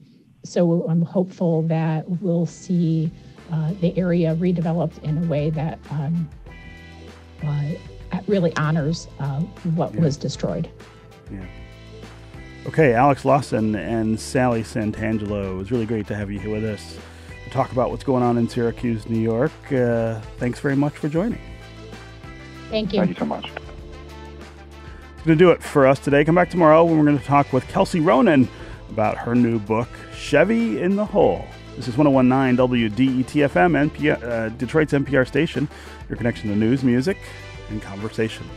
[0.43, 3.09] so I'm hopeful that we'll see
[3.51, 6.29] uh, the area redeveloped in a way that um,
[7.45, 9.39] uh, really honors uh,
[9.75, 10.01] what yeah.
[10.01, 10.69] was destroyed.
[11.31, 11.45] Yeah.
[12.65, 15.51] Okay, Alex Lawson and Sally Santangelo.
[15.51, 16.97] It was really great to have you here with us
[17.43, 19.51] to talk about what's going on in Syracuse, New York.
[19.69, 21.41] Uh, thanks very much for joining.
[22.69, 22.99] Thank you.
[22.99, 23.47] Thank you so much.
[23.47, 26.23] It's going to do it for us today.
[26.23, 28.47] Come back tomorrow when we're going to talk with Kelsey Ronan
[28.89, 31.45] about her new book, Chevy in the Hole.
[31.75, 32.55] This is 1019
[32.95, 35.67] WDETFM, NPR, uh, Detroit's NPR station,
[36.07, 37.17] your connection to news, music,
[37.69, 38.49] and conversation.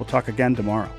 [0.00, 0.90] We'll talk again tomorrow.